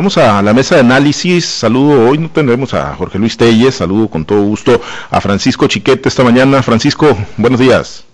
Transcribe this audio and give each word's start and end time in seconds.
vamos 0.00 0.16
a 0.16 0.40
la 0.40 0.54
mesa 0.54 0.76
de 0.76 0.80
análisis. 0.80 1.44
Saludo, 1.44 2.08
hoy 2.08 2.16
no 2.16 2.30
tendremos 2.30 2.72
a 2.72 2.94
Jorge 2.94 3.18
Luis 3.18 3.36
Telles, 3.36 3.74
saludo 3.74 4.08
con 4.08 4.24
todo 4.24 4.40
gusto 4.44 4.80
a 5.10 5.20
Francisco 5.20 5.66
Chiquete 5.66 6.08
esta 6.08 6.24
mañana. 6.24 6.62
Francisco, 6.62 7.14
buenos 7.36 7.60
días. 7.60 8.06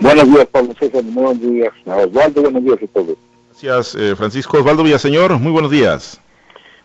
Buenos 0.00 0.26
días, 0.26 0.44
Pablo 0.50 0.74
César, 0.76 1.04
buenos 1.04 1.40
días 1.40 1.72
Osvaldo, 1.86 2.42
buenos 2.42 2.64
días 2.64 2.78
a 2.82 2.86
todos. 2.88 3.16
Gracias, 3.48 3.94
eh, 3.94 4.16
Francisco 4.16 4.58
Osvaldo 4.58 4.82
Villaseñor, 4.82 5.38
muy 5.38 5.52
buenos 5.52 5.70
días. 5.70 6.20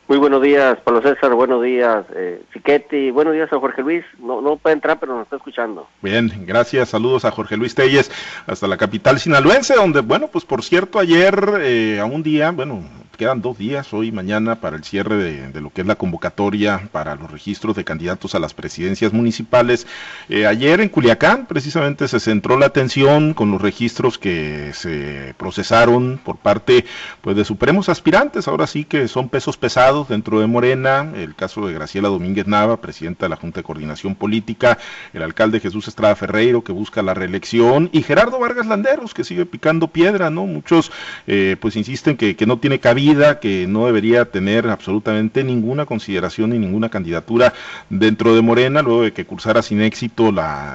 Muy 0.08 0.20
buenos 0.20 0.44
días, 0.44 0.78
Pablo 0.84 1.02
César, 1.02 1.34
buenos 1.34 1.64
días, 1.64 2.06
eh, 2.16 2.44
Chiquete, 2.54 3.12
buenos 3.12 3.34
días 3.34 3.52
a 3.52 3.60
Jorge 3.60 3.82
Luis, 3.82 4.06
no, 4.20 4.42
no 4.42 4.58
puede 4.58 4.76
entrar, 4.76 5.00
pero 5.00 5.16
nos 5.16 5.24
está 5.24 5.38
escuchando. 5.38 5.88
Bien, 6.04 6.32
gracias, 6.46 6.90
saludos 6.90 7.26
a 7.26 7.32
Jorge 7.32 7.58
Luis 7.58 7.74
Telles, 7.74 8.12
hasta 8.46 8.68
la 8.68 8.78
capital 8.78 9.20
sinaloense, 9.20 9.74
donde, 9.74 10.02
bueno, 10.02 10.28
pues 10.28 10.46
por 10.46 10.64
cierto, 10.64 11.00
ayer 11.00 11.62
eh, 11.62 12.00
a 12.00 12.06
un 12.06 12.22
día, 12.22 12.52
bueno, 12.52 12.84
quedan 13.20 13.42
dos 13.42 13.58
días, 13.58 13.94
hoy 13.94 14.08
y 14.08 14.12
mañana, 14.14 14.62
para 14.62 14.78
el 14.78 14.86
cierre 14.86 15.18
de, 15.52 15.60
lo 15.60 15.72
que 15.72 15.82
es 15.82 15.88
la 15.88 15.96
convocatoria 15.96 16.88
para 16.94 17.16
los 17.16 17.30
registros 17.30 17.76
de 17.76 17.84
candidatos 17.84 18.34
a 18.34 18.40
las 18.40 18.54
presidencias 18.54 19.12
municipales. 19.12 19.88
Eh, 20.30 20.48
ayer 20.48 20.80
en 20.80 20.88
Culiacán, 20.88 21.46
precisamente, 21.46 22.08
se 22.08 22.22
centró 22.22 22.58
la 22.58 22.68
atención 22.68 23.34
con 23.34 23.52
los 23.52 23.62
registros 23.62 24.18
que 24.18 24.72
se 24.74 25.36
procesaron 25.36 26.22
por 26.24 26.38
parte 26.38 26.86
pues, 27.20 27.36
de 27.36 27.44
supremos 27.44 27.90
aspirantes, 27.90 28.48
ahora 28.48 28.68
sí 28.68 28.86
que 28.86 29.10
son 29.10 29.28
pesos 29.28 29.58
pesados 29.58 30.08
dentro 30.08 30.40
de 30.40 30.48
Morena, 30.48 31.12
el 31.14 31.36
caso 31.36 31.68
de 31.68 31.74
Graciela 31.74 32.08
Domínguez 32.08 32.48
Nava, 32.48 32.80
presidenta 32.80 33.26
de 33.26 33.32
la 33.32 33.36
Junta 33.36 33.60
de 33.60 33.66
Coordinación 33.66 34.16
Política, 34.16 34.78
el 35.12 35.24
alcalde 35.24 35.60
Jesús 35.60 35.90
Estrada 35.90 36.16
Ferreiro, 36.16 36.64
que 36.64 36.72
busca 36.72 37.02
la 37.02 37.14
reelección, 37.14 37.90
y 37.92 38.02
Gerardo 38.02 38.40
Vargas 38.40 38.68
Landeros, 38.68 39.14
que 39.14 39.26
sigue 39.26 39.46
picando 39.46 39.90
piedra, 39.90 40.30
¿no? 40.30 40.46
Muchos 40.46 40.90
eh, 41.28 41.58
pues 41.60 41.76
insisten 41.76 42.16
que, 42.16 42.38
que 42.38 42.46
no 42.46 42.60
tiene 42.60 42.80
cabida 42.80 43.09
que 43.40 43.66
no 43.68 43.88
debería 43.88 44.26
tener 44.26 44.70
absolutamente 44.70 45.44
ninguna 45.44 45.86
consideración 45.86 46.52
ni 46.52 46.60
ninguna 46.60 46.90
candidatura 46.90 47.54
dentro 47.90 48.36
de 48.36 48.42
Morena, 48.42 48.84
luego 48.84 49.02
de 49.02 49.14
que 49.14 49.26
cursara 49.26 49.64
sin 49.64 49.82
éxito 49.82 50.32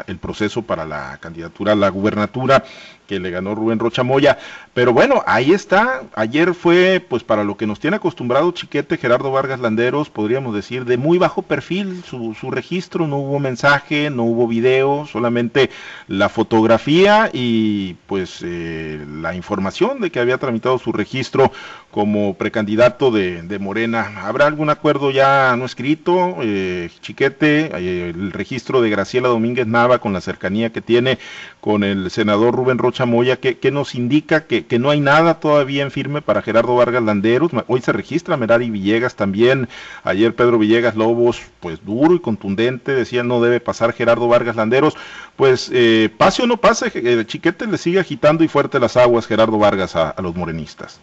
el 0.06 0.19
proceso 0.19 0.62
para 0.62 0.84
la 0.84 1.19
candidatura 1.20 1.72
a 1.72 1.77
la 1.77 1.89
gubernatura 1.91 2.64
que 3.06 3.20
le 3.20 3.30
ganó 3.30 3.55
Rubén 3.55 3.78
Rocha 3.78 4.02
Moya. 4.02 4.38
Pero 4.72 4.92
bueno, 4.92 5.22
ahí 5.27 5.52
está. 5.52 6.02
Ayer 6.14 6.55
fue, 6.55 7.05
pues 7.06 7.22
para 7.22 7.44
lo 7.44 7.56
que 7.56 7.66
nos 7.66 7.80
tiene 7.80 7.97
acostumbrado 7.97 8.50
Chiquete, 8.52 8.97
Gerardo 8.97 9.30
Vargas 9.30 9.60
Landeros, 9.60 10.10
podríamos 10.10 10.55
decir, 10.55 10.84
de 10.84 10.97
muy 10.97 11.19
bajo 11.19 11.42
perfil 11.42 12.02
su, 12.05 12.34
su 12.34 12.50
registro. 12.50 13.06
No 13.06 13.19
hubo 13.19 13.38
mensaje, 13.38 14.10
no 14.10 14.25
hubo 14.25 14.48
video, 14.48 15.06
solamente 15.06 15.70
la 16.08 16.28
fotografía 16.28 17.30
y 17.32 17.94
pues 18.06 18.41
eh, 18.42 19.05
la 19.20 19.34
información 19.34 20.00
de 20.00 20.10
que 20.10 20.20
había 20.20 20.38
tramitado 20.38 20.78
su 20.78 20.92
registro 20.92 21.52
como 21.91 22.34
precandidato 22.34 23.10
de, 23.10 23.42
de 23.42 23.58
Morena. 23.58 24.22
¿Habrá 24.25 24.47
algún 24.47 24.70
acuerdo 24.70 25.10
ya 25.10 25.55
no 25.56 25.64
escrito? 25.64 26.36
Eh, 26.42 26.91
Chiquete, 27.00 27.70
eh, 27.77 28.12
el 28.14 28.32
registro 28.32 28.80
de 28.80 28.91
Graciela 28.91 29.28
Domínguez 29.28 29.66
Nava 29.66 29.98
con 29.98 30.12
la 30.12 30.20
cercanía 30.20 30.70
que 30.70 30.80
tiene 30.80 31.19
con 31.60 31.84
el 31.84 32.10
senador 32.10 32.55
Rubén 32.56 32.78
Rocha 32.78 32.94
Chamoya, 32.95 33.37
que, 33.37 33.70
nos 33.70 33.95
indica 33.95 34.47
que, 34.47 34.78
no 34.78 34.89
hay 34.89 35.00
nada 35.00 35.41
todavía 35.41 35.83
en 35.83 35.91
firme 35.91 36.23
para 36.23 36.41
Gerardo 36.41 36.77
Vargas 36.77 37.03
Landeros. 37.03 37.50
Hoy 37.67 37.83
se 37.83 37.92
registra 37.92 38.39
Merari 38.39 38.70
Villegas 38.70 39.17
también. 39.17 39.69
Ayer 40.03 40.34
Pedro 40.34 40.59
Villegas 40.59 40.97
Lobos, 40.97 41.42
pues 41.61 41.84
duro 41.84 42.15
y 42.15 42.20
contundente, 42.20 42.95
decía 42.95 43.22
no 43.22 43.42
debe 43.42 43.61
pasar 43.61 43.92
Gerardo 43.92 44.28
Vargas 44.28 44.56
Landeros. 44.56 44.97
Pues 45.37 45.70
eh, 45.75 46.09
pase 46.17 46.45
o 46.45 46.47
no 46.47 46.56
pase, 46.56 46.91
el 46.95 47.27
Chiquete 47.27 47.67
le 47.67 47.77
sigue 47.77 48.00
agitando 48.00 48.42
y 48.45 48.48
fuerte 48.48 48.81
las 48.81 48.97
aguas 48.97 49.27
Gerardo 49.27 49.59
Vargas 49.59 49.95
a, 49.97 50.15
los 50.22 50.34
morenistas. 50.34 51.00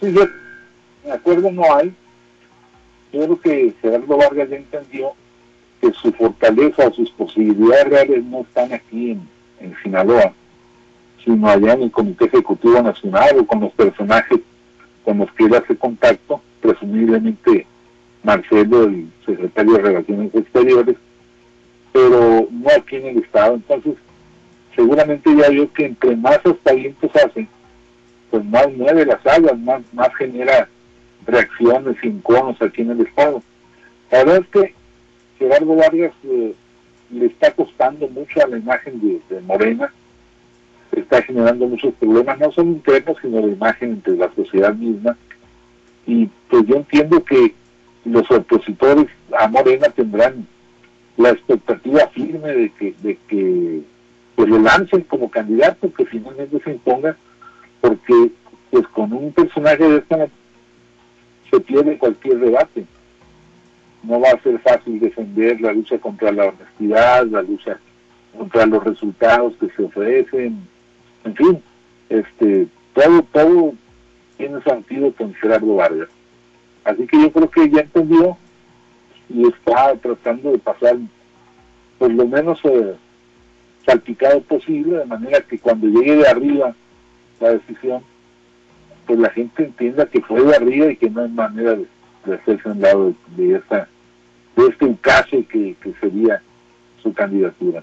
Sí, 0.00 0.12
yo, 0.12 0.26
de 1.04 1.12
acuerdo 1.12 1.50
no 1.50 1.64
hay. 1.76 1.92
Creo 3.10 3.40
que 3.40 3.74
Gerardo 3.82 4.16
Vargas 4.16 4.48
ya 4.48 4.56
entendió 4.56 5.12
que 5.80 5.92
su 5.92 6.12
fortaleza, 6.12 6.90
sus 6.92 7.10
posibilidades 7.10 7.88
reales 7.88 8.24
no 8.24 8.40
están 8.40 8.72
aquí 8.72 9.10
en, 9.10 9.28
en 9.60 9.76
Sinaloa 9.82 10.32
sino 11.24 11.48
allá 11.48 11.74
en 11.74 11.82
el 11.82 11.90
Comité 11.90 12.26
Ejecutivo 12.26 12.80
Nacional 12.82 13.38
o 13.38 13.46
con 13.46 13.60
los 13.60 13.72
personajes 13.72 14.40
con 15.04 15.18
los 15.18 15.32
que 15.32 15.44
él 15.44 15.54
hace 15.54 15.74
contacto, 15.76 16.42
presumiblemente 16.60 17.66
Marcelo, 18.22 18.84
el 18.84 19.10
secretario 19.24 19.72
de 19.72 19.82
Relaciones 19.82 20.34
Exteriores, 20.34 20.96
pero 21.92 22.46
no 22.50 22.68
aquí 22.76 22.96
en 22.96 23.06
el 23.06 23.18
Estado. 23.18 23.54
Entonces, 23.54 23.94
seguramente 24.76 25.34
ya 25.34 25.48
vio 25.48 25.72
que 25.72 25.86
entre 25.86 26.14
más 26.14 26.40
aspavientos 26.44 27.10
hacen, 27.16 27.48
pues 28.30 28.44
más 28.44 28.70
mueve 28.76 29.06
las 29.06 29.24
aguas, 29.26 29.58
más, 29.58 29.80
más 29.92 30.14
genera 30.16 30.68
reacciones, 31.26 31.96
inconos 32.02 32.60
aquí 32.60 32.82
en 32.82 32.90
el 32.90 33.00
Estado. 33.00 33.42
La 34.10 34.24
verdad 34.24 34.42
es 34.42 34.48
que 34.48 34.74
Gerardo 35.38 35.74
Vargas 35.74 36.12
eh, 36.24 36.54
le 37.10 37.26
está 37.26 37.50
costando 37.52 38.08
mucho 38.08 38.42
a 38.42 38.48
la 38.48 38.58
imagen 38.58 39.00
de 39.00 39.40
Morena, 39.40 39.92
está 40.98 41.22
generando 41.22 41.66
muchos 41.66 41.94
problemas, 41.94 42.38
no 42.38 42.52
solo 42.52 42.70
internos, 42.70 43.16
sino 43.20 43.38
de 43.38 43.52
imagen 43.52 43.92
entre 43.92 44.16
la 44.16 44.32
sociedad 44.34 44.74
misma. 44.74 45.16
Y 46.06 46.28
pues 46.48 46.66
yo 46.66 46.76
entiendo 46.76 47.22
que 47.24 47.54
los 48.04 48.30
opositores 48.30 49.06
a 49.38 49.48
Morena 49.48 49.88
tendrán 49.88 50.46
la 51.16 51.30
expectativa 51.30 52.08
firme 52.08 52.52
de 52.52 52.70
que, 52.70 52.94
de 53.02 53.18
que 53.28 53.82
pues 54.34 54.48
lo 54.48 54.58
lancen 54.60 55.02
como 55.02 55.30
candidato, 55.30 55.92
que 55.92 56.06
finalmente 56.06 56.60
se 56.62 56.70
imponga, 56.70 57.16
porque 57.80 58.30
pues 58.70 58.86
con 58.88 59.12
un 59.12 59.32
personaje 59.32 59.88
de 59.88 59.96
esta 59.98 60.28
se 61.50 61.60
pierde 61.60 61.98
cualquier 61.98 62.38
debate. 62.38 62.84
No 64.02 64.20
va 64.20 64.30
a 64.30 64.42
ser 64.42 64.58
fácil 64.60 65.00
defender 65.00 65.60
la 65.60 65.72
lucha 65.72 65.98
contra 65.98 66.30
la 66.30 66.46
honestidad, 66.46 67.26
la 67.26 67.42
lucha 67.42 67.80
contra 68.36 68.66
los 68.66 68.84
resultados 68.84 69.54
que 69.58 69.68
se 69.70 69.82
ofrecen, 69.82 70.68
en 71.24 71.34
fin, 71.34 71.62
este, 72.08 72.68
todo, 72.94 73.22
todo 73.32 73.74
tiene 74.36 74.62
sentido 74.62 75.12
con 75.12 75.34
Gerardo 75.34 75.76
Vargas. 75.76 76.08
Así 76.84 77.06
que 77.06 77.20
yo 77.20 77.32
creo 77.32 77.50
que 77.50 77.70
ya 77.70 77.80
entendió 77.80 78.36
y 79.28 79.46
está 79.46 79.94
tratando 79.96 80.52
de 80.52 80.58
pasar 80.58 80.96
por 81.98 82.12
lo 82.12 82.26
menos 82.26 82.58
eh, 82.64 82.94
salpicado 83.84 84.40
posible, 84.42 84.98
de 84.98 85.04
manera 85.04 85.40
que 85.40 85.58
cuando 85.58 85.86
llegue 85.86 86.16
de 86.16 86.28
arriba 86.28 86.74
la 87.40 87.50
decisión, 87.50 88.02
pues 89.06 89.18
la 89.18 89.30
gente 89.30 89.64
entienda 89.64 90.06
que 90.06 90.20
fue 90.20 90.42
de 90.42 90.56
arriba 90.56 90.86
y 90.86 90.96
que 90.96 91.10
no 91.10 91.22
hay 91.22 91.30
manera 91.30 91.74
de, 91.74 91.86
hacerse 92.34 92.68
un 92.68 92.80
lado 92.80 93.14
de, 93.36 93.56
esta, 93.56 93.88
de 94.56 94.66
este 94.66 94.96
caso 95.00 95.44
que, 95.48 95.74
que 95.80 95.94
sería 96.00 96.42
su 97.02 97.12
candidatura. 97.12 97.82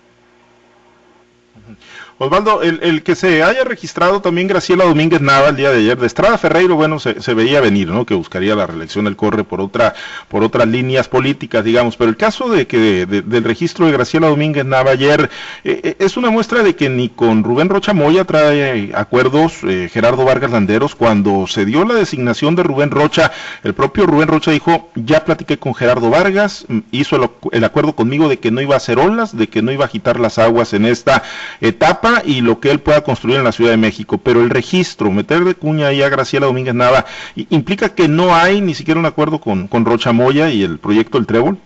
Osvaldo, 2.18 2.62
el, 2.62 2.80
el, 2.82 3.04
que 3.04 3.14
se 3.14 3.44
haya 3.44 3.66
registrado 3.66 4.22
también 4.22 4.48
Graciela 4.48 4.86
Domínguez 4.86 5.20
Nava 5.20 5.50
el 5.50 5.58
día 5.58 5.70
de 5.70 5.80
ayer 5.80 5.98
de 5.98 6.08
Estrada 6.08 6.38
Ferreiro, 6.38 6.76
bueno, 6.78 6.98
se, 6.98 7.34
veía 7.34 7.60
venir, 7.60 7.90
¿no? 7.90 8.06
Que 8.06 8.14
buscaría 8.14 8.56
la 8.56 8.66
reelección, 8.66 9.08
él 9.08 9.18
corre 9.18 9.44
por 9.44 9.60
otra, 9.60 9.94
por 10.30 10.42
otras 10.42 10.66
líneas 10.66 11.10
políticas, 11.10 11.66
digamos, 11.66 11.98
pero 11.98 12.10
el 12.10 12.16
caso 12.16 12.50
de 12.50 12.68
que 12.68 13.06
del 13.06 13.44
registro 13.44 13.86
de 13.86 13.92
Graciela 13.92 14.28
Domínguez 14.28 14.64
Nava 14.64 14.92
ayer 14.92 15.30
eh, 15.66 15.82
eh, 15.84 15.96
es 16.00 16.16
una 16.16 16.30
muestra 16.30 16.64
de 16.64 16.74
que 16.78 16.90
ni 16.90 17.10
con 17.10 17.44
Rubén 17.44 17.68
Rocha 17.68 17.94
Moya 17.94 18.24
trae 18.24 18.94
acuerdos 18.96 19.58
eh, 19.64 19.90
Gerardo 19.92 20.24
Vargas 20.24 20.52
Landeros, 20.52 20.96
cuando 20.96 21.48
se 21.48 21.66
dio 21.66 21.84
la 21.84 21.96
designación 21.96 22.56
de 22.56 22.64
Rubén 22.64 22.92
Rocha, 22.92 23.34
el 23.62 23.74
propio 23.74 24.06
Rubén 24.06 24.30
Rocha 24.30 24.52
dijo, 24.52 24.90
ya 24.96 25.26
platiqué 25.26 25.60
con 25.60 25.76
Gerardo 25.76 26.10
Vargas, 26.10 26.64
mm, 26.70 26.80
hizo 26.92 27.38
el 27.52 27.64
acuerdo 27.66 27.94
conmigo 27.94 28.30
de 28.30 28.40
que 28.40 28.52
no 28.52 28.62
iba 28.62 28.76
a 28.76 28.78
hacer 28.78 29.00
olas, 29.00 29.36
de 29.36 29.50
que 29.50 29.62
no 29.62 29.74
iba 29.74 29.84
a 29.84 29.88
agitar 29.88 30.18
las 30.18 30.40
aguas 30.40 30.74
en 30.74 30.86
esta 30.86 31.24
etapa 31.62 32.22
y 32.24 32.42
lo 32.42 32.60
que 32.60 32.72
él 32.72 32.80
pueda 32.80 33.02
construir 33.02 33.38
en 33.38 33.44
la 33.44 33.52
Ciudad 33.52 33.72
de 33.72 33.78
México. 33.78 34.18
Pero 34.18 34.42
el 34.42 34.50
registro, 34.50 35.12
meter 35.12 35.44
de 35.44 35.56
cuña 35.56 35.88
ahí 35.88 36.02
a 36.02 36.10
Graciela 36.10 36.48
Domínguez 36.48 36.74
Nava, 36.74 37.06
¿implica 37.50 37.96
que 37.96 38.08
no 38.08 38.36
hay 38.36 38.62
ni 38.62 38.74
siquiera 38.74 39.00
un 39.00 39.06
acuerdo 39.06 39.40
con, 39.40 39.68
con 39.68 39.86
Rocha 39.86 40.12
Moya 40.12 40.50
y 40.50 40.64
el 40.64 40.80
proyecto 40.80 41.18
El 41.18 41.28
Trébol? 41.28 41.58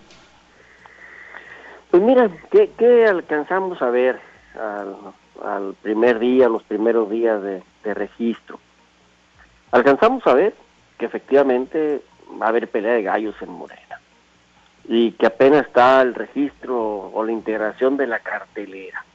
Pues 1.91 2.03
mira, 2.03 2.29
¿qué, 2.51 3.05
alcanzamos 3.07 3.81
a 3.81 3.89
ver 3.89 4.19
al, 5.41 5.73
primer 5.81 6.19
día, 6.19 6.47
los 6.47 6.63
primeros 6.63 7.09
días 7.09 7.41
de, 7.41 7.63
de 7.83 7.93
registro? 7.93 8.59
Alcanzamos 9.71 10.25
a 10.27 10.33
ver 10.33 10.53
que 10.97 11.05
efectivamente 11.05 12.01
va 12.39 12.47
a 12.47 12.49
haber 12.49 12.67
pelea 12.69 12.93
de 12.93 13.03
gallos 13.03 13.35
en 13.41 13.49
Morena 13.49 13.99
y 14.87 15.11
que 15.13 15.27
apenas 15.27 15.67
está 15.67 16.01
el 16.01 16.15
registro 16.15 17.11
o 17.11 17.23
la 17.23 17.31
integración 17.31 17.97
de 17.97 18.07
la 18.07 18.19
cartelera 18.19 19.05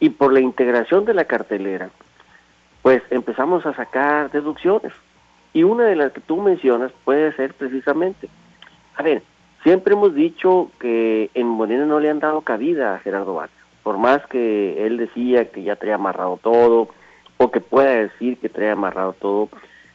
y 0.00 0.10
por 0.10 0.32
la 0.32 0.40
integración 0.40 1.04
de 1.04 1.14
la 1.14 1.26
cartelera, 1.26 1.90
pues 2.82 3.02
empezamos 3.10 3.64
a 3.66 3.74
sacar 3.74 4.30
deducciones. 4.30 4.92
Y 5.52 5.62
una 5.62 5.84
de 5.84 5.96
las 5.96 6.12
que 6.12 6.20
tú 6.20 6.40
mencionas 6.40 6.90
puede 7.04 7.32
ser 7.36 7.54
precisamente, 7.54 8.28
a 8.96 9.02
ver, 9.02 9.22
siempre 9.62 9.92
hemos 9.92 10.14
dicho 10.14 10.70
que 10.80 11.30
en 11.34 11.46
Morena 11.46 11.84
no 11.84 12.00
le 12.00 12.10
han 12.10 12.20
dado 12.20 12.40
cabida 12.40 12.94
a 12.94 12.98
Gerardo 13.00 13.34
Vargas, 13.34 13.56
por 13.82 13.98
más 13.98 14.26
que 14.26 14.86
él 14.86 14.96
decía 14.96 15.50
que 15.50 15.62
ya 15.62 15.76
traía 15.76 15.96
amarrado 15.96 16.38
todo, 16.42 16.88
o 17.36 17.50
que 17.50 17.60
pueda 17.60 17.90
decir 17.90 18.38
que 18.38 18.48
traía 18.48 18.72
amarrado 18.72 19.14
todo, 19.14 19.48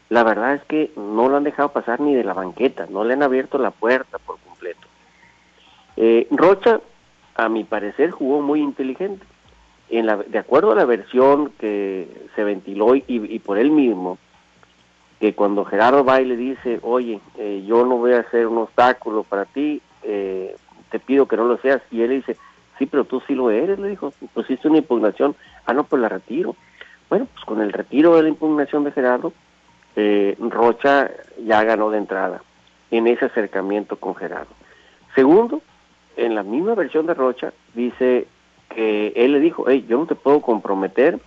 la 0.10 0.24
verdad 0.24 0.56
es 0.56 0.64
que 0.66 0.92
no 0.96 1.30
lo 1.30 1.38
han 1.38 1.44
dejado 1.44 1.74
pasar 1.74 2.00
ni 2.00 2.14
de 2.14 2.24
la 2.24 2.34
banqueta, 2.34 2.86
no 2.90 3.04
le 3.04 3.14
han 3.14 3.24
abierto 3.24 3.58
la 3.58 3.72
puerta 3.72 4.20
por 4.20 4.38
completo. 4.40 4.88
Eh, 5.98 6.28
Rocha, 6.32 6.82
a 7.36 7.50
mi 7.50 7.64
parecer, 7.64 8.12
jugó 8.12 8.42
muy 8.42 8.62
inteligente. 8.62 9.26
En 9.90 10.08
la, 10.08 10.18
de 10.18 10.40
acuerdo 10.40 10.72
a 10.72 10.76
la 10.76 10.86
versión 10.86 11.52
que 11.60 12.08
se 12.36 12.44
ventiló 12.44 12.96
y, 12.96 13.40
por 13.40 13.58
él 13.58 13.72
mismo, 13.72 14.18
que 15.20 15.34
cuando 15.34 15.64
Gerardo 15.66 16.04
Baile 16.04 16.36
dice, 16.36 16.80
oye, 16.82 17.20
eh, 17.38 17.64
yo 17.68 17.86
no 17.86 17.98
voy 17.98 18.14
a 18.14 18.30
ser 18.30 18.48
un 18.48 18.58
obstáculo 18.58 19.24
para 19.24 19.46
ti, 19.46 19.82
eh, 20.04 20.56
te 20.90 21.00
pido 21.00 21.28
que 21.28 21.38
no 21.38 21.46
lo 21.46 21.58
seas, 21.58 21.82
y 21.92 22.02
él 22.02 22.10
dice, 22.10 22.36
sí, 22.78 22.86
pero 22.86 23.06
tú 23.06 23.22
sí 23.28 23.36
lo 23.36 23.52
eres, 23.52 23.80
le 23.80 23.90
dijo, 23.90 24.14
hiciste 24.36 24.68
una 24.68 24.80
impugnación, 24.80 25.36
ah, 25.66 25.74
no, 25.74 25.84
pues 25.84 26.02
la 26.02 26.10
retiro. 26.10 26.56
Bueno, 27.10 27.28
pues 27.32 27.46
con 27.46 27.62
el 27.62 27.72
retiro 27.72 28.16
de 28.16 28.24
la 28.24 28.30
impugnación 28.30 28.84
de 28.84 28.92
Gerardo, 28.92 29.34
eh, 29.96 30.36
Rocha 30.40 31.12
ya 31.46 31.64
ganó 31.64 31.90
de 31.90 32.00
entrada 32.00 32.42
en 32.92 33.08
ese 33.08 33.26
acercamiento 33.26 33.98
con 33.98 34.16
Gerardo. 34.16 34.54
Segundo, 35.14 35.62
en 36.18 36.36
la 36.36 36.44
misma 36.44 36.76
versión 36.76 37.06
de 37.06 37.14
Rocha 37.14 37.54
dice 37.74 38.28
que 38.70 39.14
él 39.16 39.34
le 39.34 39.40
dijo, 39.40 39.66
hey, 39.68 39.86
yo 39.88 39.98
no 39.98 40.06
te 40.06 40.16
puedo 40.16 40.42
comprometer 40.42 41.20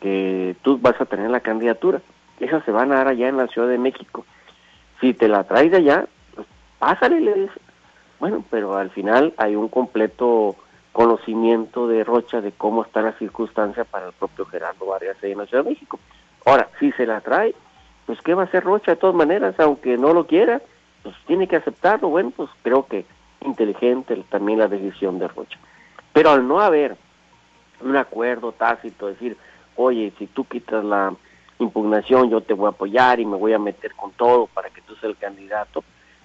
que 0.00 0.56
tú 0.62 0.78
vas 0.78 1.00
a 1.00 1.06
tener 1.06 1.30
la 1.30 1.40
candidatura. 1.40 2.00
Esa 2.40 2.62
se 2.64 2.70
van 2.70 2.92
a 2.92 2.96
dar 2.96 3.08
allá 3.08 3.28
en 3.28 3.36
la 3.36 3.48
Ciudad 3.48 3.68
de 3.68 3.78
México. 3.78 4.24
Si 5.00 5.14
te 5.14 5.28
la 5.28 5.44
traes 5.44 5.70
de 5.70 5.78
allá, 5.78 6.06
pues 6.34 6.46
pásale, 6.78 7.20
le 7.20 7.34
dice. 7.34 7.60
Bueno, 8.20 8.44
pero 8.50 8.76
al 8.76 8.90
final 8.90 9.34
hay 9.36 9.56
un 9.56 9.68
completo 9.68 10.56
conocimiento 10.92 11.86
de 11.86 12.02
Rocha 12.04 12.40
de 12.40 12.52
cómo 12.52 12.82
está 12.82 13.02
la 13.02 13.12
circunstancia 13.12 13.84
para 13.84 14.06
el 14.06 14.12
propio 14.12 14.46
Gerardo 14.46 14.86
Vargas 14.86 15.16
en 15.22 15.38
la 15.38 15.46
Ciudad 15.46 15.64
de 15.64 15.70
México. 15.70 16.00
Ahora, 16.44 16.68
si 16.80 16.92
se 16.92 17.06
la 17.06 17.20
trae, 17.20 17.54
pues 18.06 18.20
¿qué 18.22 18.34
va 18.34 18.42
a 18.42 18.46
hacer 18.46 18.64
Rocha 18.64 18.92
de 18.92 18.96
todas 18.96 19.14
maneras? 19.14 19.58
Aunque 19.60 19.96
no 19.96 20.12
lo 20.12 20.26
quiera, 20.26 20.60
pues 21.02 21.14
tiene 21.26 21.46
que 21.46 21.56
aceptarlo. 21.56 22.08
Bueno, 22.08 22.32
pues 22.34 22.48
creo 22.62 22.86
que 22.86 23.04
inteligente 23.44 24.16
también 24.28 24.58
la 24.58 24.68
decisión 24.68 25.18
de 25.18 25.28
Rocha. 25.28 25.58
Pero 26.18 26.32
al 26.32 26.48
no 26.48 26.60
haber 26.60 26.96
un 27.80 27.96
acuerdo 27.96 28.50
tácito, 28.50 29.06
decir, 29.06 29.36
oye, 29.76 30.12
si 30.18 30.26
tú 30.26 30.44
quitas 30.44 30.84
la 30.84 31.14
impugnación, 31.60 32.28
yo 32.28 32.40
te 32.40 32.54
voy 32.54 32.66
a 32.66 32.70
apoyar 32.70 33.20
y 33.20 33.24
me 33.24 33.36
voy 33.36 33.52
a 33.52 33.58
meter 33.60 33.94
con 33.94 34.10
todo 34.10 34.48
para 34.48 34.68
que 34.68 34.82
tú 34.82 34.96
seas 34.96 35.12
el 35.12 35.16
candidato, 35.16 35.84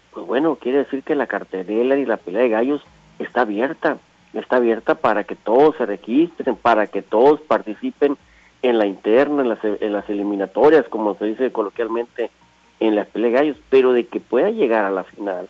pues 0.09 0.25
bueno, 0.25 0.55
quiere 0.55 0.79
decir 0.79 1.03
que 1.03 1.13
la 1.13 1.27
cartelera 1.27 1.95
y 1.95 2.07
la 2.07 2.17
pelea 2.17 2.41
de 2.41 2.49
gallos 2.49 2.81
está 3.19 3.41
abierta 3.41 3.99
está 4.33 4.55
abierta 4.55 4.95
para 4.95 5.25
que 5.25 5.35
todos 5.35 5.75
se 5.77 5.85
registren, 5.85 6.55
para 6.55 6.87
que 6.87 7.03
todos 7.03 7.39
participen 7.41 8.17
en 8.63 8.79
la 8.79 8.87
interna, 8.87 9.43
en 9.43 9.49
las, 9.49 9.59
en 9.63 9.93
las 9.93 10.09
eliminatorias, 10.09 10.87
como 10.89 11.13
se 11.19 11.25
dice 11.25 11.51
coloquialmente 11.51 12.31
en 12.79 12.95
las 12.95 13.05
peleas 13.09 13.33
gallos, 13.33 13.57
pero 13.69 13.93
de 13.93 14.07
que 14.07 14.19
pueda 14.19 14.49
llegar 14.49 14.85
a 14.85 14.89
la 14.89 15.03
final 15.03 15.49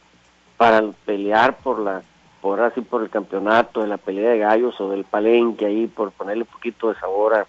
para 0.57 0.83
pelear 1.05 1.59
por 1.59 1.79
la 1.79 2.03
por 2.43 2.61
así 2.61 2.81
por 2.81 3.01
el 3.01 3.09
campeonato 3.09 3.81
de 3.81 3.87
la 3.87 3.97
pelea 3.97 4.29
de 4.31 4.37
gallos 4.37 4.79
o 4.79 4.89
del 4.89 5.05
palenque 5.05 5.65
ahí 5.65 5.87
por 5.87 6.11
ponerle 6.11 6.43
un 6.43 6.53
poquito 6.53 6.89
de 6.89 6.99
sabor 6.99 7.47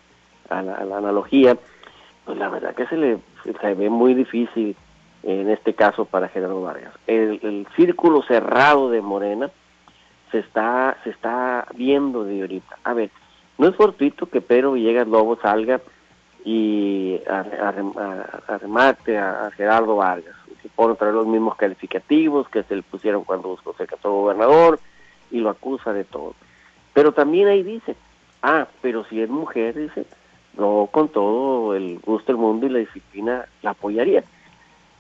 a, 0.49 0.63
la, 0.63 0.97
analogía 0.97 1.59
pues 2.25 2.39
la 2.39 2.49
verdad 2.49 2.75
que 2.75 2.87
se 2.87 2.97
le 2.97 3.19
se 3.45 3.75
ve 3.75 3.91
muy 3.91 4.15
difícil 4.15 4.75
en 5.23 5.51
este 5.51 5.75
caso 5.75 6.07
para 6.07 6.29
Gerardo 6.29 6.63
Vargas 6.63 6.95
el, 7.07 7.67
círculo 7.77 8.23
cerrado 8.23 8.89
de 8.89 9.03
Morena 9.03 9.51
se 10.35 10.41
está, 10.41 10.97
se 11.05 11.11
está 11.11 11.67
viendo 11.77 12.25
de 12.25 12.41
ahorita. 12.41 12.77
A 12.83 12.93
ver, 12.93 13.11
no 13.57 13.69
es 13.69 13.77
fortuito 13.77 14.27
que 14.27 14.41
Pedro 14.41 14.73
Villegas 14.73 15.07
Lobo 15.07 15.39
salga 15.41 15.81
y 16.45 17.21
a, 17.29 17.73
a, 18.49 19.51
Gerardo 19.57 19.95
Vargas. 19.95 20.35
Se 20.65 20.71
pone 20.71 20.95
otra 20.95 21.09
vez 21.09 21.17
los 21.17 21.27
mismos 21.27 21.57
calificativos 21.57 22.49
que 22.49 22.63
se 22.65 22.75
le 22.75 22.83
pusieron 22.83 23.23
cuando 23.23 23.57
se 23.77 23.87
casó 23.87 24.11
gobernador 24.11 24.81
y 25.31 25.39
lo 25.39 25.51
acusa 25.51 25.93
de 25.93 26.05
todo. 26.05 26.35
Pero 26.93 27.13
también 27.13 27.49
ahí 27.49 27.63
dice, 27.63 27.95
ah, 28.43 28.67
pero 28.81 29.05
si 29.05 29.21
es 29.21 29.29
mujer, 29.29 29.77
dice, 29.77 30.07
no 30.57 30.89
con 30.91 31.09
todo 31.09 31.77
el 31.77 32.01
gusto 32.01 32.33
del 32.33 32.41
mundo 32.41 32.67
y 32.67 32.71
la 32.71 32.79
disciplina 32.79 33.45
la 33.63 33.71
apoyaría. 33.71 34.25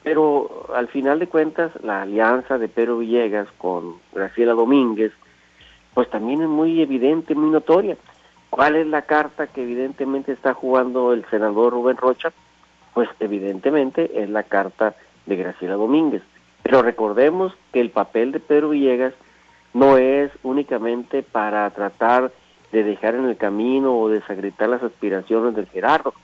Pero 0.02 0.68
al 0.76 0.88
final 0.88 1.18
de 1.18 1.28
cuentas, 1.28 1.72
la 1.82 2.02
alianza 2.02 2.58
de 2.58 2.68
Pedro 2.68 2.98
Villegas 2.98 3.48
con 3.56 3.96
Graciela 4.12 4.52
Domínguez 4.52 5.12
pues 5.94 6.10
también 6.10 6.42
es 6.42 6.48
muy 6.48 6.82
evidente, 6.82 7.34
muy 7.34 7.50
notoria. 7.50 7.96
¿Cuál 8.50 8.76
es 8.76 8.86
la 8.86 9.02
carta 9.02 9.46
que 9.46 9.62
evidentemente 9.62 10.32
está 10.32 10.52
jugando 10.52 11.12
el 11.12 11.24
senador 11.30 11.72
Rubén 11.72 11.96
Rocha? 11.96 12.32
Pues 12.92 13.08
evidentemente 13.20 14.22
es 14.22 14.28
la 14.28 14.42
carta 14.42 14.94
de 15.26 15.36
Graciela 15.36 15.74
Domínguez. 15.74 16.22
Pero 16.62 16.82
recordemos 16.82 17.52
que 17.72 17.80
el 17.80 17.90
papel 17.90 18.32
de 18.32 18.40
Pedro 18.40 18.70
Villegas 18.70 19.14
no 19.72 19.98
es 19.98 20.30
únicamente 20.42 21.22
para 21.22 21.68
tratar 21.70 22.32
de 22.72 22.84
dejar 22.84 23.14
en 23.14 23.26
el 23.26 23.36
camino 23.36 23.98
o 23.98 24.08
desagritar 24.08 24.68
las 24.68 24.82
aspiraciones 24.82 25.54
del 25.54 25.68
Gerardo. 25.68 26.14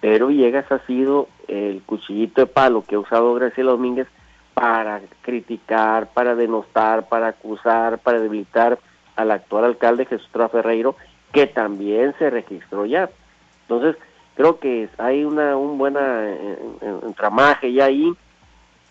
Pedro 0.00 0.28
Villegas 0.28 0.70
ha 0.72 0.78
sido 0.86 1.28
el 1.48 1.82
cuchillito 1.82 2.40
de 2.40 2.46
palo 2.46 2.82
que 2.82 2.94
ha 2.94 3.00
usado 3.00 3.34
Graciela 3.34 3.72
Domínguez 3.72 4.08
para 4.54 5.00
criticar, 5.22 6.08
para 6.12 6.34
denostar, 6.34 7.08
para 7.08 7.28
acusar, 7.28 7.98
para 7.98 8.20
debilitar 8.20 8.78
al 9.16 9.30
actual 9.30 9.64
alcalde 9.64 10.06
Jesús 10.06 10.28
Ferreiro, 10.50 10.96
que 11.32 11.46
también 11.46 12.14
se 12.18 12.30
registró 12.30 12.86
ya. 12.86 13.10
Entonces, 13.62 13.96
creo 14.34 14.58
que 14.58 14.88
hay 14.98 15.24
una 15.24 15.56
un 15.56 15.78
buena 15.78 16.26
tramaje 17.16 17.72
ya 17.72 17.84
ahí 17.84 18.12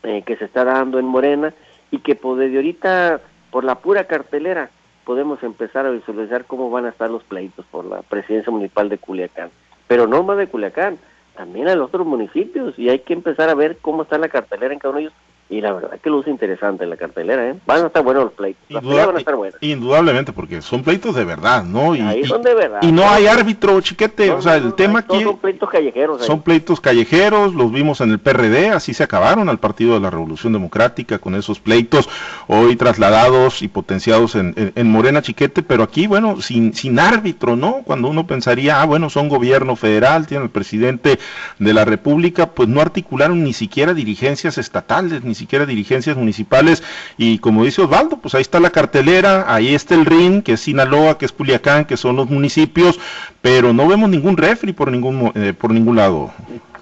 eh, 0.03 0.23
que 0.25 0.35
se 0.37 0.45
está 0.45 0.63
dando 0.63 0.99
en 0.99 1.05
Morena 1.05 1.53
y 1.91 1.99
que 1.99 2.15
pues, 2.15 2.39
de 2.39 2.55
ahorita, 2.55 3.21
por 3.51 3.63
la 3.63 3.75
pura 3.75 4.05
cartelera, 4.05 4.69
podemos 5.03 5.41
empezar 5.43 5.85
a 5.85 5.91
visualizar 5.91 6.45
cómo 6.45 6.69
van 6.69 6.85
a 6.85 6.89
estar 6.89 7.09
los 7.09 7.23
pleitos 7.23 7.65
por 7.71 7.85
la 7.85 8.01
presidencia 8.03 8.51
municipal 8.51 8.89
de 8.89 8.97
Culiacán. 8.97 9.49
Pero 9.87 10.07
no 10.07 10.23
más 10.23 10.37
de 10.37 10.47
Culiacán, 10.47 10.99
también 11.35 11.67
en 11.67 11.79
los 11.79 11.87
otros 11.87 12.05
municipios 12.05 12.77
y 12.77 12.89
hay 12.89 12.99
que 12.99 13.13
empezar 13.13 13.49
a 13.49 13.55
ver 13.55 13.77
cómo 13.81 14.03
está 14.03 14.17
la 14.17 14.27
cartelera 14.27 14.73
en 14.73 14.79
cada 14.79 14.91
uno 14.91 14.97
de 14.97 15.03
ellos 15.05 15.13
y 15.49 15.61
la 15.61 15.73
verdad 15.73 15.99
que 15.99 16.11
luce 16.11 16.29
interesante 16.29 16.85
la 16.85 16.95
cartelera, 16.95 17.49
¿eh? 17.49 17.55
Van 17.65 17.83
a 17.83 17.87
estar 17.87 18.03
buenos 18.03 18.25
los 18.25 18.33
pleitos. 18.33 18.61
van 18.69 19.15
a 19.15 19.17
estar 19.17 19.35
buenos. 19.35 19.57
Indudablemente, 19.61 20.31
porque 20.31 20.61
son 20.61 20.83
pleitos 20.83 21.15
de 21.15 21.25
verdad, 21.25 21.63
¿no? 21.63 21.95
Y, 21.95 22.01
Ahí 22.01 22.23
son 22.23 22.43
de 22.43 22.53
verdad. 22.53 22.79
Y 22.83 22.91
no 22.91 23.09
hay 23.09 23.25
árbitro, 23.25 23.81
chiquete. 23.81 24.29
o 24.29 24.41
sea, 24.43 24.57
el 24.57 24.75
tema 24.75 24.99
aquí. 24.99 25.23
Son 25.23 25.39
pleitos 25.39 25.69
callejeros. 25.71 26.23
Son 26.23 26.43
pleitos 26.43 26.79
callejeros, 26.79 27.55
los 27.55 27.71
vimos 27.71 27.99
en 28.01 28.11
el 28.11 28.19
PRD, 28.19 28.69
así 28.69 28.93
se 28.93 29.03
acabaron 29.03 29.49
al 29.49 29.57
Partido 29.57 29.95
de 29.95 30.01
la 30.01 30.11
Revolución 30.11 30.53
Democrática 30.53 31.17
con 31.17 31.33
esos 31.33 31.59
pleitos, 31.59 32.07
hoy 32.45 32.75
trasladados 32.75 33.63
y 33.63 33.69
potenciados 33.69 34.35
en, 34.35 34.53
en, 34.75 34.91
Morena, 34.91 35.23
chiquete, 35.23 35.63
pero 35.63 35.81
aquí, 35.81 36.05
bueno, 36.05 36.41
sin, 36.41 36.75
sin 36.75 36.99
árbitro, 36.99 37.55
¿no? 37.55 37.81
Cuando 37.85 38.07
uno 38.07 38.27
pensaría, 38.27 38.81
ah, 38.81 38.85
bueno, 38.85 39.09
son 39.09 39.29
gobierno 39.29 39.75
federal, 39.75 40.27
tiene 40.27 40.43
el 40.43 40.51
presidente 40.51 41.17
de 41.57 41.73
la 41.73 41.85
República, 41.85 42.51
pues 42.51 42.69
no 42.69 42.81
articularon 42.81 43.43
ni 43.43 43.53
siquiera 43.53 43.95
dirigencias 43.95 44.59
estatales, 44.59 45.23
ni 45.23 45.38
siquiera 45.39 45.65
dirigencias 45.65 46.15
municipales 46.15 46.83
y 47.17 47.39
como 47.39 47.63
dice 47.63 47.81
Osvaldo, 47.81 48.17
pues 48.17 48.35
ahí 48.35 48.41
está 48.41 48.59
la 48.59 48.69
cartelera, 48.69 49.51
ahí 49.53 49.73
está 49.73 49.95
el 49.95 50.05
RIN, 50.05 50.41
que 50.41 50.53
es 50.53 50.59
Sinaloa, 50.59 51.17
que 51.17 51.25
es 51.25 51.31
Culiacán, 51.31 51.85
que 51.85 51.97
son 51.97 52.15
los 52.15 52.29
municipios, 52.29 52.99
pero 53.41 53.73
no 53.73 53.87
vemos 53.87 54.09
ningún 54.09 54.37
refri 54.37 54.73
por 54.73 54.91
ningún 54.91 55.31
eh, 55.35 55.53
por 55.57 55.71
ningún 55.71 55.95
lado, 55.95 56.31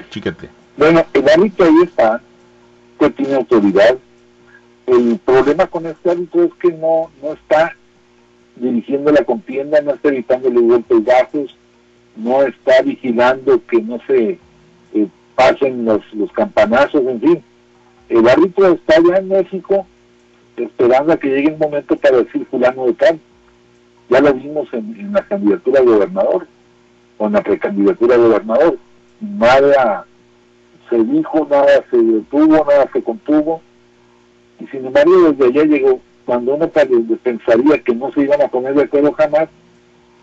chiquete. 0.10 0.50
Bueno, 0.76 1.06
el 1.14 1.30
árbitro 1.30 1.66
ahí 1.66 1.84
está, 1.84 2.22
que 3.00 3.10
tiene 3.12 3.36
autoridad. 3.36 3.98
El 4.86 5.20
problema 5.24 5.68
con 5.68 5.86
este 5.86 6.12
árbitro 6.12 6.44
es 6.44 6.54
que 6.62 6.72
no, 6.72 7.10
no 7.22 7.34
está 7.34 7.76
dirigiendo 8.56 9.12
la 9.12 9.24
contienda, 9.24 9.82
no 9.82 9.94
está 9.94 10.10
evitándole 10.10 10.60
golpes 10.62 11.04
bajos, 11.04 11.56
no 12.16 12.44
está 12.44 12.82
vigilando 12.84 13.62
que 13.66 13.82
no 13.82 14.00
se 14.08 14.40
eh, 14.94 15.08
pasen 15.36 15.86
los, 15.86 16.02
los 16.14 16.32
campanazos, 16.32 17.06
en 17.06 17.22
fin 17.22 17.44
el 18.10 18.28
árbitro 18.28 18.68
está 18.74 18.96
allá 18.98 19.18
en 19.18 19.28
México 19.30 19.86
esperando 20.56 21.14
a 21.14 21.18
que 21.18 21.30
llegue 21.30 21.50
el 21.50 21.58
momento 21.58 21.96
para 21.96 22.18
decir 22.18 22.46
fulano 22.50 22.86
de 22.86 22.94
tal. 22.94 23.20
Ya 24.10 24.22
lo 24.22 24.34
vimos 24.34 24.68
en, 24.74 25.12
la 25.14 25.22
candidatura 25.28 25.82
a 25.82 25.84
gobernador, 25.84 26.48
o 27.18 27.28
en 27.28 27.34
la 27.34 27.44
precandidatura 27.44 28.16
a 28.16 28.20
gobernador. 28.20 28.78
Nada 29.20 30.06
se 30.90 31.04
dijo, 31.04 31.48
nada 31.50 31.84
se 31.92 31.98
detuvo, 31.98 32.66
nada 32.66 32.90
se 32.94 33.04
contuvo. 33.04 33.62
Y 34.60 34.68
sin 34.68 34.86
embargo, 34.86 35.32
desde 35.32 35.46
allá 35.46 35.64
llegó, 35.66 36.00
cuando 36.26 36.56
uno 36.56 36.70
pensaría 36.70 37.84
que 37.84 37.94
no 37.94 38.12
se 38.14 38.22
iban 38.22 38.42
a 38.42 38.48
poner 38.48 38.74
de 38.74 38.84
acuerdo 38.84 39.12
jamás, 39.14 39.50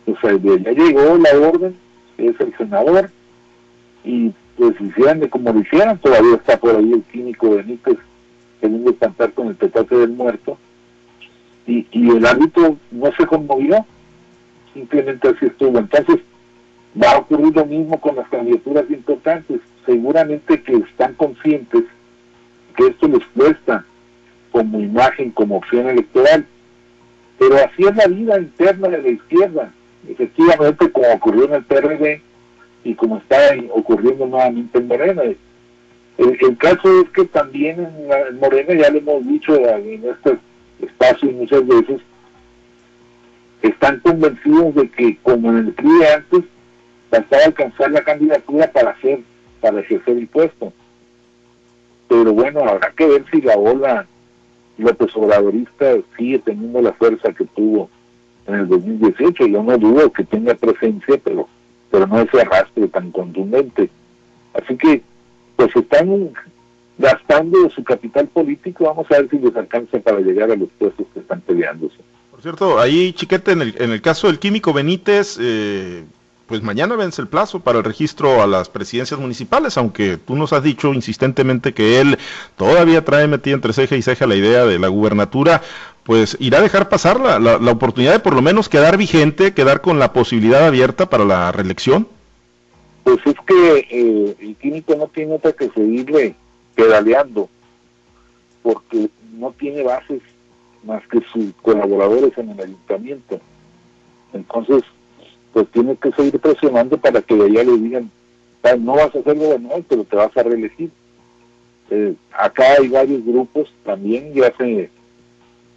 pues 0.05 0.43
desde 0.43 0.71
allá 0.71 0.85
llegó 0.85 1.17
la 1.19 1.49
orden, 1.49 1.77
es 2.19 2.41
el 2.41 2.57
senador, 2.57 3.11
y 4.05 4.33
pues 4.57 4.81
hicieran 4.81 5.21
de 5.21 5.29
como 5.29 5.53
lo 5.53 5.61
hicieran, 5.61 5.99
todavía 5.99 6.37
está 6.37 6.59
por 6.59 6.77
ahí 6.77 6.93
el 6.93 7.03
químico 7.05 7.51
Benítez 7.51 7.99
queriendo 8.61 8.97
cantar 8.97 9.33
con 9.33 9.49
el 9.49 9.57
petate 9.57 9.97
del 9.97 10.11
muerto, 10.11 10.57
y, 11.67 11.87
y 11.91 12.11
el 12.11 12.25
árbitro 12.25 12.77
no 12.91 13.13
se 13.17 13.27
conmovió, 13.27 13.85
simplemente 14.73 15.29
así 15.29 15.47
estuvo. 15.47 15.79
Entonces, 15.79 16.21
va 17.01 17.13
a 17.13 17.19
ocurrir 17.19 17.55
lo 17.55 17.67
mismo 17.67 18.01
con 18.01 18.17
las 18.17 18.29
candidaturas 18.29 18.85
importantes. 18.91 19.61
seguramente 19.85 20.63
que 20.63 20.77
están 20.77 21.15
conscientes 21.15 21.85
que 22.77 22.87
esto 22.87 23.07
les 23.07 23.25
cuesta 23.37 23.85
como 24.51 24.81
imagen, 24.81 25.31
como 25.31 25.57
opción 25.57 25.89
electoral. 25.89 26.47
Pero 27.39 27.57
así 27.57 27.85
es 27.85 27.97
la 27.97 28.07
vida 28.07 28.39
interna 28.39 28.89
de 28.89 29.03
la 29.03 29.09
izquierda. 29.09 29.73
Efectivamente, 30.09 30.91
como 30.91 31.09
ocurrió 31.13 31.45
en 31.45 31.55
el 31.55 31.65
PRD 31.65 32.23
y 32.85 32.95
como 32.95 33.17
está 33.17 33.39
ocurriendo 33.71 34.27
nuevamente 34.27 34.79
en 34.79 34.87
Morena. 34.87 35.23
El, 36.17 36.57
caso 36.59 37.01
es 37.01 37.11
que 37.11 37.25
también 37.25 37.81
en, 37.81 38.39
Morena, 38.39 38.75
ya 38.75 38.91
lo 38.91 38.99
hemos 38.99 39.27
dicho 39.27 39.57
en 39.57 40.05
este 40.05 40.39
espacio 40.81 41.33
muchas 41.33 41.67
veces, 41.67 42.01
están 43.63 43.99
convencidos 44.01 44.75
de 44.75 44.89
que 44.91 45.17
como 45.23 45.51
en 45.51 45.59
el 45.59 45.73
PRI 45.73 46.05
antes, 46.15 46.45
bastaba 47.11 47.45
alcanzar 47.47 47.91
la 47.91 48.03
candidatura 48.03 48.71
para 48.71 48.91
hacer, 48.91 49.21
para 49.61 49.81
ejercer 49.81 50.19
el 50.19 50.29
puesto. 50.29 50.73
Pero 52.09 52.33
bueno, 52.33 52.61
habrá 52.61 52.93
que 52.93 53.07
ver 53.07 53.25
si 53.31 53.41
la 53.41 53.57
ola 53.57 54.07
López 54.77 55.17
Obradorista 55.17 55.97
sigue 56.17 56.39
teniendo 56.41 56.83
la 56.83 56.93
fuerza 56.93 57.33
que 57.33 57.45
tuvo 57.47 57.89
en 58.47 58.55
el 58.55 58.69
2018. 58.69 59.47
Yo 59.47 59.63
no 59.63 59.79
dudo 59.79 60.13
que 60.13 60.25
tenga 60.25 60.55
presencia, 60.55 61.19
pero, 61.23 61.49
pero 61.95 62.09
no 62.09 62.21
ese 62.21 62.41
arrastre 62.41 62.89
tan 62.89 63.13
contundente. 63.13 63.89
Así 64.53 64.77
que, 64.77 65.01
pues 65.55 65.71
están 65.77 66.33
gastando 66.99 67.71
su 67.71 67.85
capital 67.85 68.27
político, 68.27 68.87
vamos 68.87 69.07
a 69.13 69.19
ver 69.19 69.31
si 69.31 69.39
les 69.39 69.55
alcanza 69.55 70.01
para 70.01 70.19
llegar 70.19 70.51
a 70.51 70.57
los 70.57 70.69
puestos 70.77 71.07
que 71.15 71.21
están 71.21 71.41
peleándose. 71.43 71.99
Por 72.33 72.43
cierto, 72.43 72.81
ahí, 72.81 73.13
Chiquete, 73.13 73.53
en 73.53 73.63
el, 73.63 73.75
en 73.79 73.93
el 73.93 74.03
caso 74.03 74.27
del 74.27 74.41
químico 74.41 74.73
Benítez, 74.73 75.39
eh, 75.41 76.05
pues 76.49 76.63
mañana 76.63 76.97
vence 76.97 77.23
el 77.23 77.29
plazo 77.29 77.61
para 77.61 77.79
el 77.79 77.85
registro 77.85 78.43
a 78.43 78.49
las 78.49 78.69
presidencias 78.69 79.21
municipales, 79.21 79.79
aunque 79.79 80.17
tú 80.17 80.35
nos 80.35 80.53
has 80.53 80.65
dicho 80.65 80.93
insistentemente 80.93 81.75
que 81.75 82.01
él 82.01 82.19
todavía 82.57 83.05
trae 83.05 83.29
metida 83.29 83.55
entre 83.55 83.73
ceja 83.73 83.95
y 83.95 84.03
ceja 84.03 84.27
la 84.27 84.35
idea 84.35 84.65
de 84.65 84.81
la 84.81 84.89
gubernatura, 84.89 85.63
pues 86.05 86.37
irá 86.39 86.59
a 86.59 86.63
dejar 86.63 86.89
pasar 86.89 87.19
la, 87.19 87.39
la, 87.39 87.71
oportunidad 87.71 88.13
de 88.13 88.21
por 88.21 88.35
lo 88.35 88.43
menos 88.43 88.69
quedar 88.69 88.97
vigente, 88.99 89.55
quedar 89.55 89.81
con 89.81 89.99
la 89.99 90.13
posibilidad 90.13 90.67
abierta 90.67 91.09
para 91.09 91.25
la 91.25 91.51
reelección. 91.51 92.07
Pues 93.05 93.19
es 93.25 93.35
que 93.47 93.79
eh, 93.91 94.37
el 94.39 94.57
químico 94.57 94.95
no 94.97 95.09
tiene 95.09 95.35
otra 95.35 95.53
que 95.53 95.71
seguirle 95.71 96.35
pedaleando, 96.75 97.49
porque 98.63 99.09
no 99.33 99.53
tiene 99.53 99.83
bases 99.83 100.21
más 100.85 101.03
que 101.09 101.21
sus 101.33 101.55
colaboradores 101.63 102.37
en 102.37 102.51
el 102.51 102.61
ayuntamiento. 102.61 103.41
Entonces, 104.35 104.83
pues 105.53 105.67
tiene 105.71 105.97
que 105.97 106.13
seguir 106.13 106.39
presionando 106.39 106.99
para 106.99 107.23
que 107.23 107.35
de 107.35 107.45
allá 107.45 107.65
le 107.65 107.79
digan, 107.79 108.11
no 108.81 108.95
vas 108.95 109.15
a 109.15 109.23
ser 109.23 109.37
gobernador, 109.37 109.85
pero 109.89 110.05
te 110.05 110.17
vas 110.17 110.37
a 110.37 110.43
reelegir. 110.43 110.91
Eh, 111.91 112.15
acá 112.33 112.65
hay 112.79 112.89
varios 112.89 113.25
grupos 113.25 113.73
también, 113.85 114.33
ya 114.35 114.53
se 114.57 114.91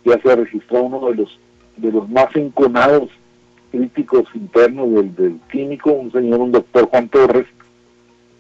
ya 0.08 0.22
se 0.22 0.36
registró 0.36 0.84
uno 0.84 1.10
de 1.10 1.16
los 1.16 1.40
de 1.78 1.92
los 1.92 2.10
más 2.10 2.36
enconados 2.36 3.10
críticos 3.72 4.24
internos 4.34 4.90
del, 5.16 5.40
químico, 5.52 5.92
un 5.92 6.12
señor, 6.12 6.40
un 6.40 6.52
doctor 6.52 6.90
Juan 6.90 7.08
Torres, 7.10 7.46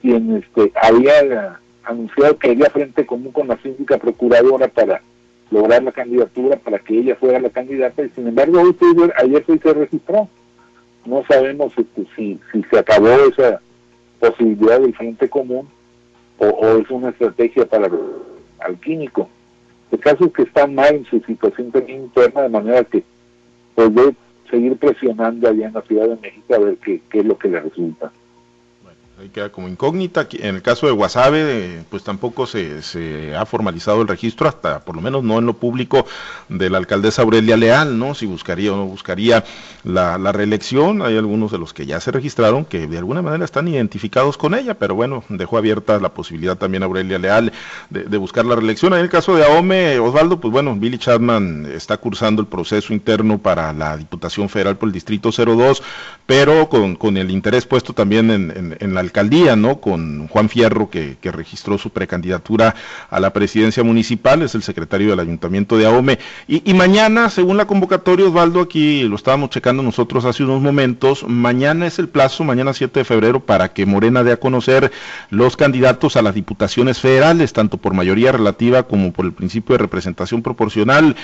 quien 0.01 0.37
este 0.37 0.71
había 0.81 1.59
anunciado 1.83 2.39
que 2.39 2.51
había 2.51 2.69
frente 2.69 3.05
común 3.05 3.31
con 3.31 3.47
la 3.47 3.57
síndica 3.61 3.97
procuradora 3.97 4.67
para 4.67 5.01
lograr 5.51 5.83
la 5.83 5.91
candidatura, 5.91 6.57
para 6.57 6.79
que 6.79 6.97
ella 6.97 7.15
fuera 7.15 7.39
la 7.39 7.49
candidata, 7.49 8.03
y 8.03 8.09
sin 8.09 8.27
embargo 8.27 8.59
ayer 8.59 9.45
se 9.45 9.73
registró 9.73 10.27
no 11.07 11.23
sabemos 11.27 11.73
este, 11.77 12.05
si, 12.15 12.39
si 12.51 12.63
se 12.63 12.77
acabó 12.77 13.07
esa 13.07 13.61
posibilidad 14.19 14.79
del 14.79 14.93
frente 14.93 15.29
común 15.29 15.67
o, 16.37 16.77
es 16.77 16.89
una 16.91 17.09
estrategia 17.09 17.65
para 17.65 17.89
el 18.67 18.75
químico. 18.79 19.29
El 19.91 19.99
caso 19.99 20.25
es 20.25 20.33
que 20.33 20.43
está 20.43 20.67
mal 20.67 20.95
en 20.95 21.05
su 21.05 21.19
situación 21.21 21.71
también 21.71 22.03
interna, 22.03 22.41
de 22.41 22.49
manera 22.49 22.83
que 22.83 23.03
puede 23.75 24.15
seguir 24.49 24.77
presionando 24.77 25.47
allá 25.47 25.67
en 25.67 25.73
la 25.73 25.81
Ciudad 25.81 26.07
de 26.07 26.15
México 26.17 26.55
a 26.55 26.59
ver 26.59 26.77
qué, 26.77 27.01
qué 27.09 27.19
es 27.19 27.25
lo 27.25 27.37
que 27.37 27.49
le 27.49 27.59
resulta 27.59 28.11
ahí 29.19 29.29
queda 29.29 29.51
como 29.51 29.67
incógnita. 29.67 30.27
En 30.31 30.55
el 30.55 30.61
caso 30.61 30.85
de 30.85 30.91
Guasave, 30.91 31.41
eh, 31.41 31.83
pues 31.89 32.03
tampoco 32.03 32.45
se, 32.45 32.83
se, 32.83 33.35
ha 33.35 33.45
formalizado 33.45 34.01
el 34.01 34.07
registro, 34.07 34.47
hasta 34.47 34.79
por 34.81 34.95
lo 34.95 35.01
menos 35.01 35.23
no 35.23 35.39
en 35.39 35.45
lo 35.45 35.53
público, 35.53 36.05
de 36.49 36.69
la 36.69 36.77
alcaldesa 36.77 37.23
Aurelia 37.23 37.57
Leal, 37.57 37.97
¿no? 37.97 38.13
Si 38.13 38.25
buscaría 38.25 38.73
o 38.73 38.77
no 38.77 38.85
buscaría 38.85 39.43
la, 39.83 40.17
reelección. 40.31 41.01
Hay 41.01 41.17
algunos 41.17 41.51
de 41.51 41.57
los 41.57 41.73
que 41.73 41.85
ya 41.85 41.99
se 41.99 42.11
registraron 42.11 42.65
que 42.65 42.85
de 42.87 42.97
alguna 42.97 43.21
manera 43.21 43.45
están 43.45 43.67
identificados 43.67 44.37
con 44.37 44.53
ella, 44.53 44.75
pero 44.75 44.93
bueno, 44.93 45.23
dejó 45.29 45.57
abierta 45.57 45.99
la 45.99 46.13
posibilidad 46.13 46.57
también 46.57 46.83
Aurelia 46.83 47.17
Leal 47.17 47.51
de, 47.89 48.17
buscar 48.17 48.45
la 48.45 48.55
reelección. 48.55 48.93
En 48.93 48.99
el 48.99 49.09
caso 49.09 49.35
de 49.35 49.45
Ahome, 49.45 49.97
Osvaldo, 49.99 50.39
pues 50.39 50.51
bueno, 50.51 50.75
Billy 50.75 50.97
Chapman 50.97 51.65
está 51.73 51.97
cursando 51.97 52.41
el 52.41 52.47
proceso 52.47 52.93
interno 52.93 53.37
para 53.39 53.73
la 53.73 53.97
Diputación 53.97 54.49
Federal 54.49 54.77
por 54.77 54.89
el 54.89 54.93
Distrito 54.93 55.31
02, 55.31 55.81
pero 56.25 56.69
con, 56.69 56.95
con 56.95 57.17
el 57.17 57.31
interés 57.31 57.65
puesto 57.65 57.93
también 57.93 58.29
en, 58.29 58.51
en, 58.51 58.77
en 58.79 58.93
la 58.93 59.06
alcaldía, 59.07 59.55
¿no? 59.55 59.81
Con 59.81 60.27
Juan 60.27 60.49
Fierro, 60.49 60.89
que, 60.89 61.17
registró 61.27 61.77
su 61.77 61.89
precandidatura 61.89 62.73
a 63.09 63.19
la 63.19 63.33
presidencia 63.33 63.83
municipal, 63.83 64.41
es 64.41 64.55
el 64.55 64.63
secretario 64.63 65.09
del 65.09 65.19
ayuntamiento 65.19 65.77
de 65.77 65.85
Ahome. 65.85 66.19
Y, 66.47 66.73
mañana, 66.73 67.29
según 67.29 67.57
la 67.57 67.65
convocatoria, 67.65 68.27
Osvaldo, 68.27 68.61
aquí 68.61 69.03
lo 69.03 69.15
estábamos 69.15 69.49
checando 69.49 69.83
nosotros 69.83 70.25
hace 70.25 70.43
unos 70.43 70.61
momentos, 70.61 71.25
mañana 71.27 71.85
es 71.87 71.99
el 71.99 72.07
plazo, 72.07 72.43
mañana 72.43 72.73
7 72.73 72.99
de 72.99 73.05
febrero, 73.05 73.39
para 73.41 73.73
que 73.73 73.85
Morena 73.85 74.23
dé 74.23 74.31
a 74.31 74.39
conocer 74.39 74.91
los 75.29 75.57
candidatos 75.57 76.15
a 76.15 76.21
las 76.21 76.33
diputaciones 76.33 76.99
federales, 76.99 77.53
tanto 77.53 77.77
por 77.77 77.93
mayoría 77.93 78.31
relativa 78.31 78.83
como 78.83 79.11
por 79.11 79.25
el 79.25 79.33
principio 79.33 79.73
de 79.73 79.79
representación 79.79 80.41
proporcional. 80.41 81.15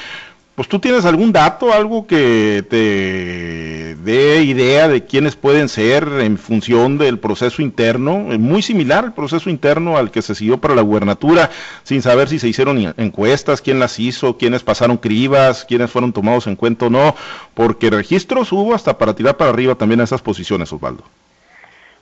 Pues 0.55 0.67
tú 0.67 0.77
tienes 0.77 1.03
algún 1.05 1.31
dato, 1.31 1.73
algo 1.73 2.05
que 2.05 2.63
te 2.69 3.72
dé 4.03 4.43
idea 4.43 4.87
de 4.87 5.05
quiénes 5.05 5.35
pueden 5.35 5.69
ser 5.69 6.07
en 6.19 6.37
función 6.37 6.97
del 6.97 7.19
proceso 7.19 7.61
interno, 7.61 8.17
muy 8.17 8.61
similar 8.61 9.05
al 9.05 9.13
proceso 9.13 9.49
interno 9.49 9.97
al 9.97 10.11
que 10.11 10.21
se 10.21 10.35
siguió 10.35 10.57
para 10.57 10.75
la 10.75 10.81
gubernatura, 10.81 11.49
sin 11.83 12.01
saber 12.01 12.27
si 12.27 12.39
se 12.39 12.47
hicieron 12.47 12.93
encuestas, 12.97 13.61
quién 13.61 13.79
las 13.79 13.99
hizo, 13.99 14.37
quiénes 14.37 14.63
pasaron 14.63 14.97
cribas, 14.97 15.65
quiénes 15.65 15.89
fueron 15.89 16.13
tomados 16.13 16.47
en 16.47 16.55
cuenta 16.55 16.87
o 16.87 16.89
no, 16.89 17.15
porque 17.53 17.89
registros 17.89 18.51
hubo 18.51 18.73
hasta 18.73 18.97
para 18.97 19.15
tirar 19.15 19.37
para 19.37 19.51
arriba 19.51 19.75
también 19.75 20.01
a 20.01 20.03
esas 20.03 20.21
posiciones, 20.21 20.71
Osvaldo. 20.73 21.03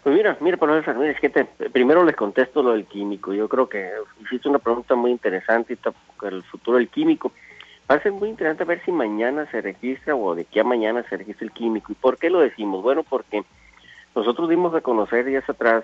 Pues 0.03 0.15
mira, 0.15 0.35
mira, 0.41 0.57
profesor, 0.57 0.97
mira, 0.97 1.11
es 1.11 1.19
que 1.19 1.29
primero 1.71 2.03
les 2.03 2.15
contesto 2.15 2.63
lo 2.63 2.71
del 2.71 2.85
químico. 2.85 3.33
Yo 3.33 3.47
creo 3.47 3.69
que 3.69 3.87
hiciste 4.23 4.49
una 4.49 4.57
pregunta 4.57 4.95
muy 4.95 5.11
interesante, 5.11 5.77
el 6.23 6.43
futuro 6.43 6.77
del 6.77 6.89
químico. 6.89 7.31
Va 7.91 7.99
muy 8.09 8.29
interesante 8.29 8.63
ver 8.63 8.81
si 8.85 8.91
mañana 8.93 9.51
se 9.51 9.59
registra 9.59 10.15
o 10.15 10.33
de 10.33 10.45
qué 10.45 10.61
a 10.61 10.63
mañana 10.63 11.03
se 11.09 11.17
registra 11.17 11.43
el 11.43 11.51
químico. 11.51 11.91
¿Y 11.91 11.95
por 11.95 12.17
qué 12.17 12.29
lo 12.29 12.39
decimos? 12.39 12.81
Bueno, 12.81 13.03
porque 13.03 13.43
nosotros 14.15 14.47
dimos 14.47 14.73
a 14.73 14.79
conocer 14.79 15.25
días 15.25 15.43
atrás 15.49 15.83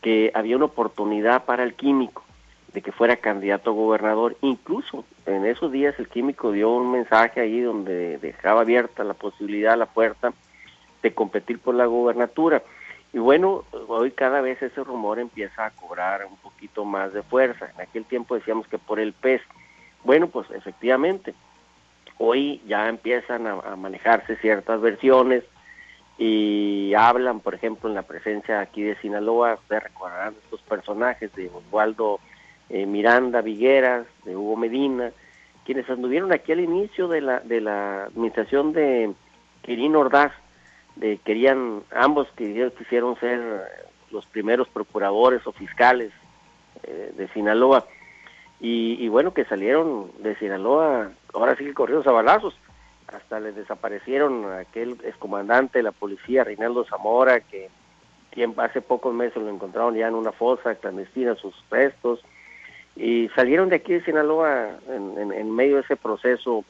que 0.00 0.30
había 0.32 0.56
una 0.56 0.64
oportunidad 0.64 1.44
para 1.44 1.62
el 1.62 1.74
químico 1.74 2.24
de 2.72 2.80
que 2.80 2.90
fuera 2.90 3.16
candidato 3.16 3.68
a 3.68 3.74
gobernador. 3.74 4.34
Incluso 4.40 5.04
en 5.26 5.44
esos 5.44 5.70
días 5.70 5.94
el 5.98 6.08
químico 6.08 6.52
dio 6.52 6.70
un 6.70 6.90
mensaje 6.90 7.42
ahí 7.42 7.60
donde 7.60 8.16
dejaba 8.16 8.62
abierta 8.62 9.04
la 9.04 9.12
posibilidad, 9.12 9.76
la 9.76 9.84
puerta 9.84 10.32
de 11.02 11.12
competir 11.12 11.58
por 11.58 11.74
la 11.74 11.84
gobernatura. 11.84 12.62
Y 13.12 13.18
bueno, 13.18 13.64
hoy 13.88 14.10
cada 14.12 14.40
vez 14.40 14.62
ese 14.62 14.82
rumor 14.82 15.18
empieza 15.18 15.66
a 15.66 15.70
cobrar 15.72 16.24
un 16.24 16.38
poquito 16.38 16.86
más 16.86 17.12
de 17.12 17.22
fuerza. 17.22 17.68
En 17.74 17.82
aquel 17.82 18.06
tiempo 18.06 18.36
decíamos 18.36 18.66
que 18.68 18.78
por 18.78 18.98
el 18.98 19.12
PES 19.12 19.42
bueno, 20.06 20.28
pues 20.28 20.48
efectivamente, 20.52 21.34
hoy 22.18 22.62
ya 22.66 22.88
empiezan 22.88 23.46
a, 23.48 23.74
manejarse 23.74 24.36
ciertas 24.36 24.80
versiones 24.80 25.42
y 26.16 26.94
hablan, 26.94 27.40
por 27.40 27.54
ejemplo, 27.54 27.88
en 27.88 27.96
la 27.96 28.02
presencia 28.02 28.60
aquí 28.60 28.82
de 28.82 28.96
Sinaloa, 29.00 29.54
ustedes 29.54 29.82
recordarán 29.82 30.34
estos 30.44 30.62
personajes 30.62 31.34
de 31.34 31.50
Osvaldo 31.52 32.20
eh, 32.70 32.86
Miranda 32.86 33.42
Vigueras, 33.42 34.06
de 34.24 34.36
Hugo 34.36 34.56
Medina, 34.56 35.10
quienes 35.64 35.90
anduvieron 35.90 36.32
aquí 36.32 36.52
al 36.52 36.60
inicio 36.60 37.08
de 37.08 37.20
la, 37.20 37.40
de 37.40 37.60
la 37.60 38.04
administración 38.04 38.72
de 38.72 39.12
Quirino 39.62 39.98
Ordaz, 39.98 40.32
de, 40.94 41.18
querían, 41.18 41.82
ambos 41.94 42.28
quisieron 42.36 43.18
ser 43.18 43.40
los 44.12 44.24
primeros 44.26 44.68
procuradores 44.68 45.44
o 45.46 45.52
fiscales 45.52 46.12
eh, 46.84 47.12
de 47.16 47.28
Sinaloa 47.28 47.84
y, 48.60 49.06
bueno, 49.08 49.34
que 49.34 49.44
salieron 49.44 50.10
de 50.18 50.34
Sinaloa, 50.36 51.10
ahora 51.34 51.56
sí 51.56 51.64
que 51.64 51.74
corridos 51.74 52.06
a 52.06 52.40
hasta 53.08 53.38
les 53.38 53.54
desaparecieron 53.54 54.52
aquel 54.52 54.96
excomandante 55.04 55.78
de 55.78 55.84
la 55.84 55.92
policía, 55.92 56.44
Reinaldo 56.44 56.84
Zamora, 56.84 57.40
que 57.40 57.68
hace 58.56 58.80
pocos 58.80 59.14
meses 59.14 59.42
lo 59.42 59.48
encontraron 59.48 59.94
ya 59.94 60.08
en 60.08 60.14
una 60.14 60.32
fosa 60.32 60.74
clandestina, 60.74 61.34
sus 61.36 61.54
restos, 61.70 62.24
y 62.96 63.28
salieron 63.34 63.68
de 63.68 63.76
aquí 63.76 63.92
de 63.92 64.04
Sinaloa 64.04 64.70
en 64.88 65.50
medio 65.54 65.76
de 65.76 65.82
ese 65.82 65.96
proceso 65.96 66.64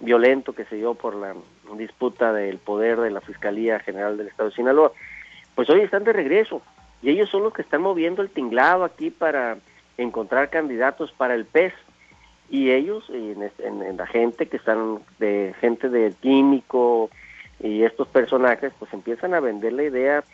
violento 0.00 0.52
que 0.52 0.64
se 0.66 0.76
dio 0.76 0.94
por 0.94 1.14
la 1.14 1.34
disputa 1.76 2.32
del 2.32 2.58
poder 2.58 3.00
de 3.00 3.10
la 3.10 3.20
Fiscalía 3.20 3.78
General 3.80 4.16
del 4.16 4.28
Estado 4.28 4.50
de 4.50 4.56
Sinaloa. 4.56 4.92
Pues 5.54 5.70
hoy 5.70 5.80
están 5.80 6.04
de 6.04 6.12
regreso, 6.12 6.62
y 7.02 7.10
ellos 7.10 7.30
son 7.30 7.42
los 7.42 7.52
que 7.52 7.62
están 7.62 7.82
moviendo 7.82 8.22
el 8.22 8.30
tinglado 8.30 8.84
aquí 8.84 9.10
para 9.10 9.58
encontrar 9.96 10.50
candidatos 10.50 11.12
para 11.12 11.34
el 11.34 11.44
PES 11.44 11.72
y 12.50 12.70
ellos 12.70 13.08
en, 13.10 13.50
en, 13.58 13.96
la 13.96 14.06
gente 14.06 14.46
que 14.46 14.58
están 14.58 15.00
de 15.18 15.54
gente 15.60 15.88
de 15.88 16.12
químico 16.20 17.10
y 17.60 17.82
estos 17.82 18.08
personajes 18.08 18.72
pues 18.78 18.92
empiezan 18.92 19.34
a 19.34 19.40
vender 19.40 19.72
la 19.72 19.84
idea 19.84 20.24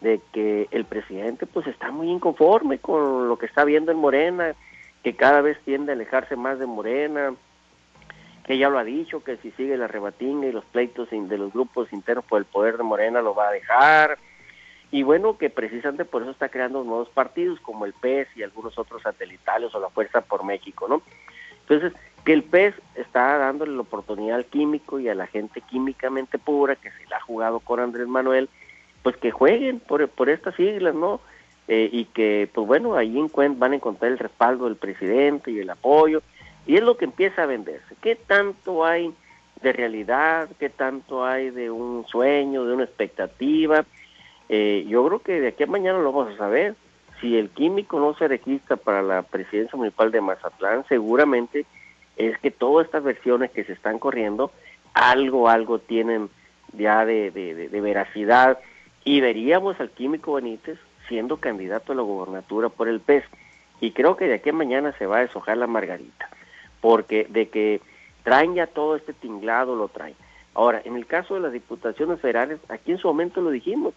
de 0.00 0.20
que 0.32 0.68
el 0.70 0.84
presidente 0.84 1.46
pues 1.46 1.66
está 1.66 1.90
muy 1.90 2.10
inconforme 2.10 2.78
con 2.78 3.28
lo 3.28 3.38
que 3.38 3.46
está 3.46 3.64
viendo 3.64 3.92
en 3.92 3.98
Morena, 3.98 4.54
que 5.02 5.14
cada 5.14 5.40
vez 5.40 5.58
tiende 5.64 5.92
a 5.92 5.94
alejarse 5.94 6.36
más 6.36 6.58
de 6.58 6.66
Morena, 6.66 7.34
que 8.44 8.58
ya 8.58 8.68
lo 8.68 8.78
ha 8.78 8.84
dicho, 8.84 9.24
que 9.24 9.36
si 9.38 9.50
sigue 9.52 9.76
la 9.76 9.88
rebatinga 9.88 10.46
y 10.46 10.52
los 10.52 10.64
pleitos 10.64 11.08
de 11.10 11.38
los 11.38 11.52
grupos 11.52 11.92
internos 11.92 12.24
por 12.24 12.38
el 12.38 12.44
poder 12.44 12.76
de 12.76 12.84
Morena 12.84 13.20
lo 13.20 13.34
va 13.34 13.48
a 13.48 13.52
dejar, 13.52 14.18
y 14.96 15.02
bueno, 15.02 15.36
que 15.36 15.50
precisamente 15.50 16.06
por 16.06 16.22
eso 16.22 16.30
está 16.30 16.48
creando 16.48 16.82
nuevos 16.82 17.10
partidos 17.10 17.60
como 17.60 17.84
el 17.84 17.92
PES 17.92 18.28
y 18.34 18.42
algunos 18.42 18.78
otros 18.78 19.02
satelitales 19.02 19.74
o 19.74 19.78
la 19.78 19.90
Fuerza 19.90 20.22
por 20.22 20.42
México, 20.42 20.88
¿no? 20.88 21.02
Entonces, 21.60 21.92
que 22.24 22.32
el 22.32 22.42
PES 22.42 22.76
está 22.94 23.36
dándole 23.36 23.74
la 23.74 23.82
oportunidad 23.82 24.36
al 24.36 24.46
químico 24.46 24.98
y 24.98 25.10
a 25.10 25.14
la 25.14 25.26
gente 25.26 25.60
químicamente 25.60 26.38
pura 26.38 26.76
que 26.76 26.90
se 26.92 27.06
la 27.10 27.18
ha 27.18 27.20
jugado 27.20 27.60
con 27.60 27.78
Andrés 27.78 28.08
Manuel, 28.08 28.48
pues 29.02 29.18
que 29.18 29.30
jueguen 29.30 29.80
por, 29.80 30.08
por 30.08 30.30
estas 30.30 30.54
siglas, 30.54 30.94
¿no? 30.94 31.20
Eh, 31.68 31.90
y 31.92 32.06
que, 32.06 32.48
pues 32.54 32.66
bueno, 32.66 32.96
ahí 32.96 33.22
van 33.58 33.72
a 33.72 33.76
encontrar 33.76 34.12
el 34.12 34.18
respaldo 34.18 34.64
del 34.64 34.76
presidente 34.76 35.50
y 35.50 35.58
el 35.58 35.68
apoyo, 35.68 36.22
y 36.66 36.76
es 36.76 36.82
lo 36.82 36.96
que 36.96 37.04
empieza 37.04 37.42
a 37.42 37.46
venderse. 37.46 37.94
¿Qué 38.00 38.16
tanto 38.16 38.86
hay 38.86 39.12
de 39.60 39.74
realidad? 39.74 40.48
¿Qué 40.58 40.70
tanto 40.70 41.22
hay 41.22 41.50
de 41.50 41.70
un 41.70 42.06
sueño, 42.06 42.64
de 42.64 42.72
una 42.72 42.84
expectativa? 42.84 43.84
Eh, 44.48 44.84
yo 44.88 45.04
creo 45.06 45.18
que 45.20 45.40
de 45.40 45.48
aquí 45.48 45.64
a 45.64 45.66
mañana 45.66 45.98
lo 45.98 46.12
vamos 46.12 46.34
a 46.34 46.38
saber. 46.38 46.74
Si 47.20 47.36
el 47.36 47.50
químico 47.50 47.98
no 47.98 48.14
se 48.14 48.28
registra 48.28 48.76
para 48.76 49.02
la 49.02 49.22
presidencia 49.22 49.76
municipal 49.76 50.10
de 50.10 50.20
Mazatlán, 50.20 50.84
seguramente 50.88 51.64
es 52.16 52.38
que 52.38 52.50
todas 52.50 52.86
estas 52.86 53.04
versiones 53.04 53.50
que 53.50 53.64
se 53.64 53.72
están 53.72 53.98
corriendo, 53.98 54.50
algo, 54.92 55.48
algo 55.48 55.78
tienen 55.78 56.28
ya 56.72 57.04
de, 57.04 57.30
de, 57.30 57.80
veracidad. 57.80 58.58
Y 59.04 59.20
veríamos 59.20 59.78
al 59.80 59.90
químico 59.90 60.34
Benítez 60.34 60.78
siendo 61.08 61.38
candidato 61.38 61.92
a 61.92 61.96
la 61.96 62.02
gobernatura 62.02 62.68
por 62.68 62.88
el 62.88 63.00
PES. 63.00 63.24
Y 63.80 63.92
creo 63.92 64.16
que 64.16 64.26
de 64.26 64.34
aquí 64.34 64.50
a 64.50 64.54
mañana 64.54 64.92
se 64.98 65.06
va 65.06 65.18
a 65.18 65.20
deshojar 65.20 65.56
la 65.58 65.66
margarita, 65.66 66.28
porque 66.80 67.26
de 67.28 67.48
que 67.48 67.80
traen 68.24 68.54
ya 68.54 68.66
todo 68.66 68.96
este 68.96 69.12
tinglado, 69.12 69.76
lo 69.76 69.88
traen. 69.88 70.16
Ahora, 70.54 70.80
en 70.84 70.96
el 70.96 71.06
caso 71.06 71.34
de 71.34 71.40
las 71.40 71.52
diputaciones 71.52 72.18
federales, 72.20 72.58
aquí 72.68 72.90
en 72.90 72.98
su 72.98 73.06
momento 73.06 73.42
lo 73.42 73.50
dijimos, 73.50 73.92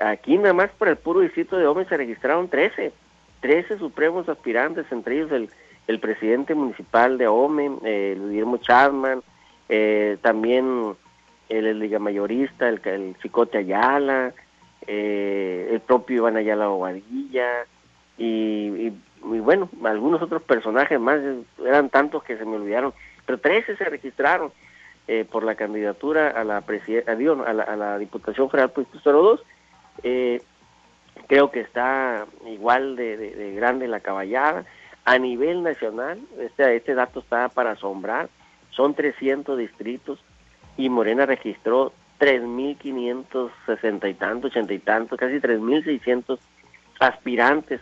Aquí 0.00 0.38
nada 0.38 0.54
más 0.54 0.70
para 0.70 0.92
el 0.92 0.96
puro 0.96 1.20
distrito 1.20 1.56
de 1.56 1.66
Ome 1.66 1.84
se 1.84 1.96
registraron 1.96 2.48
13, 2.48 2.92
13 3.40 3.78
supremos 3.78 4.28
aspirantes, 4.28 4.86
entre 4.90 5.16
ellos 5.16 5.32
el, 5.32 5.50
el 5.86 6.00
presidente 6.00 6.54
municipal 6.54 7.16
de 7.18 7.28
Ome, 7.28 7.70
eh, 7.84 8.18
Guillermo 8.18 8.56
Chapman, 8.56 9.22
eh, 9.68 10.16
también 10.20 10.96
el, 11.48 11.66
el 11.66 11.78
liga 11.78 11.98
mayorista, 11.98 12.68
el, 12.68 12.80
el 12.84 13.16
Chicote 13.22 13.58
Ayala, 13.58 14.32
eh, 14.86 15.68
el 15.72 15.80
propio 15.80 16.16
Iván 16.16 16.36
Ayala 16.36 16.68
Obadilla, 16.70 17.66
y, 18.18 18.88
y, 18.88 18.92
bueno, 19.22 19.68
algunos 19.84 20.22
otros 20.22 20.42
personajes 20.42 20.98
más, 20.98 21.20
eran 21.64 21.88
tantos 21.88 22.22
que 22.24 22.36
se 22.36 22.44
me 22.44 22.56
olvidaron, 22.56 22.92
pero 23.26 23.38
13 23.38 23.76
se 23.76 23.84
registraron 23.84 24.52
eh, 25.06 25.24
por 25.30 25.44
la 25.44 25.54
candidatura 25.54 26.30
a 26.30 26.44
la, 26.44 26.58
a, 26.58 27.52
la, 27.52 27.62
a 27.62 27.76
la 27.76 27.98
Diputación 27.98 28.50
Federal 28.50 28.70
por 28.70 28.84
Distrito 28.84 29.12
02 29.12 29.44
eh, 30.02 30.42
creo 31.26 31.50
que 31.50 31.60
está 31.60 32.26
igual 32.46 32.96
de, 32.96 33.54
grande 33.56 33.88
la 33.88 34.00
caballada. 34.00 34.64
A 35.04 35.18
nivel 35.18 35.62
nacional, 35.62 36.18
este, 36.40 36.76
este 36.76 36.94
dato 36.94 37.20
está 37.20 37.50
para 37.50 37.72
asombrar, 37.72 38.30
son 38.70 38.94
300 38.94 39.58
distritos 39.58 40.18
y 40.78 40.88
Morena 40.88 41.26
registró 41.26 41.92
3.560 42.20 44.10
y 44.10 44.14
tantos, 44.14 44.50
80 44.52 44.72
y 44.72 44.78
tantos, 44.78 45.18
casi 45.18 45.34
3.600 45.34 46.38
aspirantes 47.00 47.80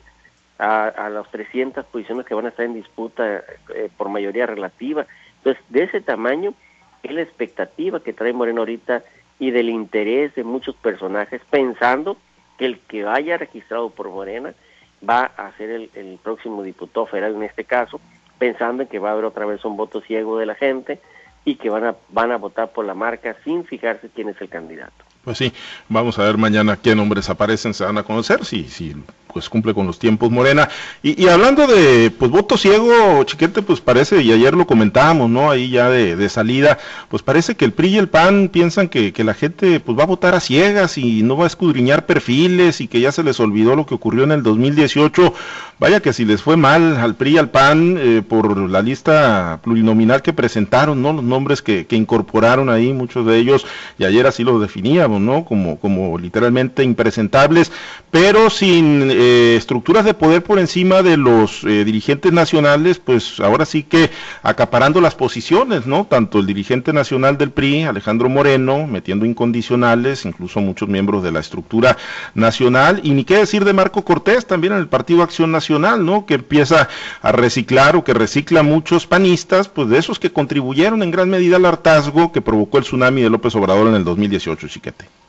a, 0.59 0.89
a 0.89 1.11
las 1.11 1.31
300 1.31 1.85
posiciones 1.87 2.27
que 2.27 2.35
van 2.35 2.47
a 2.47 2.49
estar 2.49 2.67
en 2.67 2.75
disputa 2.75 3.45
eh, 3.75 3.89
por 3.97 4.09
mayoría 4.09 4.47
relativa. 4.47 5.07
Entonces, 5.39 5.63
de 5.69 5.85
ese 5.85 6.01
tamaño 6.01 6.55
es 7.03 7.13
la 7.13 7.23
expectativa 7.23 8.03
que 8.03 8.13
trae 8.13 8.33
Morena 8.33 8.61
ahorita 8.61 9.05
y 9.43 9.51
del 9.51 9.71
interés 9.71 10.33
de 10.37 10.45
muchos 10.45 10.77
personajes 10.77 11.41
pensando 11.51 12.17
que 12.57 12.65
el 12.65 12.79
que 12.79 13.03
vaya 13.03 13.37
registrado 13.37 13.91
por 13.91 14.09
Morena 14.09 14.55
va 15.03 15.25
a 15.25 15.51
ser 15.57 15.69
el, 15.69 15.91
el 15.95 16.21
próximo 16.23 16.63
diputado 16.63 17.07
federal 17.07 17.35
en 17.35 17.43
este 17.43 17.65
caso, 17.65 18.01
pensando 18.39 18.85
en 18.85 18.89
que 18.89 19.01
va 19.01 19.09
a 19.09 19.13
haber 19.15 19.25
otra 19.25 19.45
vez 19.45 19.65
un 19.65 19.77
voto 19.77 20.01
ciego 20.01 20.39
de 20.39 20.47
la 20.47 20.55
gente 20.55 21.01
y 21.45 21.57
que 21.57 21.71
van 21.71 21.85
a, 21.87 21.97
van 22.11 22.31
a 22.31 22.37
votar 22.37 22.71
por 22.71 22.85
la 22.85 22.95
marca 22.95 23.37
sin 23.43 23.65
fijarse 23.65 24.11
quién 24.15 24.29
es 24.29 24.41
el 24.41 24.49
candidato. 24.49 25.05
Pues 25.25 25.39
sí, 25.39 25.53
vamos 25.89 26.21
a 26.21 26.23
ver 26.23 26.39
mañana 26.39 26.79
qué 26.81 26.95
nombres 26.95 27.29
aparecen, 27.29 27.75
se 27.75 27.85
van 27.85 27.99
a 27.99 28.05
conocer, 28.05 28.45
si, 28.45 28.69
si 28.69 28.95
pues 29.33 29.49
cumple 29.49 29.75
con 29.75 29.87
los 29.87 29.99
tiempos 29.99 30.31
Morena. 30.31 30.69
Y, 31.03 31.27
hablando 31.29 31.67
de 31.67 32.11
pues 32.11 32.31
voto 32.31 32.57
ciego, 32.57 33.23
chiquete, 33.25 33.63
pues 33.63 33.81
parece, 33.81 34.23
y 34.23 34.33
ayer 34.33 34.55
lo 34.55 34.67
comentábamos, 34.67 35.31
¿no? 35.31 35.51
Ahí 35.51 35.71
ya 35.71 35.89
de, 35.89 36.17
de 36.17 36.29
salida, 36.29 36.79
pues 37.09 37.23
parece 37.23 37.55
que 37.55 37.65
el 37.65 37.73
PRI 37.73 37.89
y 37.89 37.99
el 37.99 38.09
PAN 38.09 38.49
piensan 38.49 38.89
que, 38.89 39.13
que, 39.13 39.25
la 39.25 39.35
gente 39.35 39.81
pues 39.81 39.99
va 39.99 40.05
a 40.05 40.07
votar 40.07 40.35
a 40.35 40.41
ciegas 40.41 40.99
y 40.99 41.23
no 41.23 41.37
va 41.37 41.45
a 41.45 41.47
escudriñar 41.47 42.07
perfiles 42.07 42.81
y 42.81 42.89
que 42.89 43.01
ya 43.01 43.13
se 43.13 43.23
les 43.23 43.41
olvidó 43.41 43.77
lo 43.77 43.87
que 43.87 43.95
ocurrió 43.95 44.25
en 44.25 44.33
el 44.33 44.43
2018. 44.43 45.35
Vaya 45.79 46.01
que 46.01 46.13
si 46.13 46.25
les 46.25 46.43
fue 46.43 46.57
mal 46.57 46.97
al 46.97 47.17
PRI 47.17 47.33
y 47.33 47.39
al 47.39 47.51
PAN 47.51 47.97
eh, 47.99 48.23
por 48.27 48.57
la 48.71 48.83
lista 48.83 49.59
plurinominal 49.63 50.23
que 50.23 50.33
presentaron, 50.33 51.03
¿no? 51.03 51.13
Los 51.13 51.25
nombres 51.25 51.63
que, 51.63 51.87
que, 51.87 51.97
incorporaron 51.97 52.69
ahí, 52.69 52.93
muchos 52.93 53.27
de 53.27 53.37
ellos, 53.39 53.67
y 53.99 54.05
ayer 54.05 54.27
así 54.27 54.45
los 54.45 54.61
definíamos, 54.61 55.21
¿no? 55.21 55.45
Como, 55.45 55.79
como 55.79 56.19
literalmente 56.19 56.85
impresentables, 56.85 57.73
pero 58.11 58.51
sin 58.51 59.11
eh, 59.23 59.57
estructuras 59.57 60.05
de 60.05 60.15
poder 60.15 60.43
por 60.43 60.59
encima 60.59 61.03
de 61.03 61.17
los 61.17 61.65
eh, 61.65 61.85
dirigentes 61.85 62.33
nacionales, 62.33 62.99
pues 62.99 63.39
ahora 63.41 63.65
sí 63.65 63.83
que 63.83 64.11
acaparando 64.43 65.01
las 65.01 65.15
posiciones, 65.15 65.87
¿no? 65.87 66.07
Tanto 66.07 66.39
el 66.39 66.47
dirigente 66.47 66.93
nacional 66.93 67.39
del 67.39 67.51
PRI, 67.51 67.85
Alejandro 67.85 68.29
Moreno, 68.29 68.87
metiendo 68.87 69.25
incondicionales, 69.25 70.25
incluso 70.25 70.61
muchos 70.61 70.89
miembros 70.89 71.23
de 71.23 71.33
la 71.33 71.41
estructura 71.41 71.97
nacional, 72.35 73.01
y 73.03 73.13
ni 73.13 73.25
qué 73.25 73.37
decir 73.37 73.65
de 73.65 73.73
Marco 73.73 74.05
Cortés, 74.05 74.47
también 74.47 74.73
en 74.73 74.81
el 74.81 74.89
Partido 74.89 75.23
Acción 75.23 75.53
Nacional 75.53 76.05
¿no? 76.05 76.27
Que 76.27 76.35
empieza 76.35 76.89
a 77.21 77.33
reciclar 77.33 77.97
o 77.97 78.05
que 78.05 78.15
recicla 78.15 78.63
muchos 78.63 79.07
panistas, 79.07 79.69
pues 79.69 79.89
de 79.89 79.99
esos 79.99 80.19
que 80.19 80.33
contribuyeron 80.33 81.03
en 81.03 81.11
gran 81.11 81.31
medida 81.31 81.57
al 81.57 81.67
hartazgo 81.67 82.33
que 82.33 82.41
provocó 82.41 82.79
el 82.79 82.85
tsunami 82.85 83.23
de 83.23 83.31
López 83.31 83.55
Obrador 83.55 83.89
en 83.89 83.95
el 83.95 84.05
2018, 84.05 84.69
chiquete. 84.69 85.22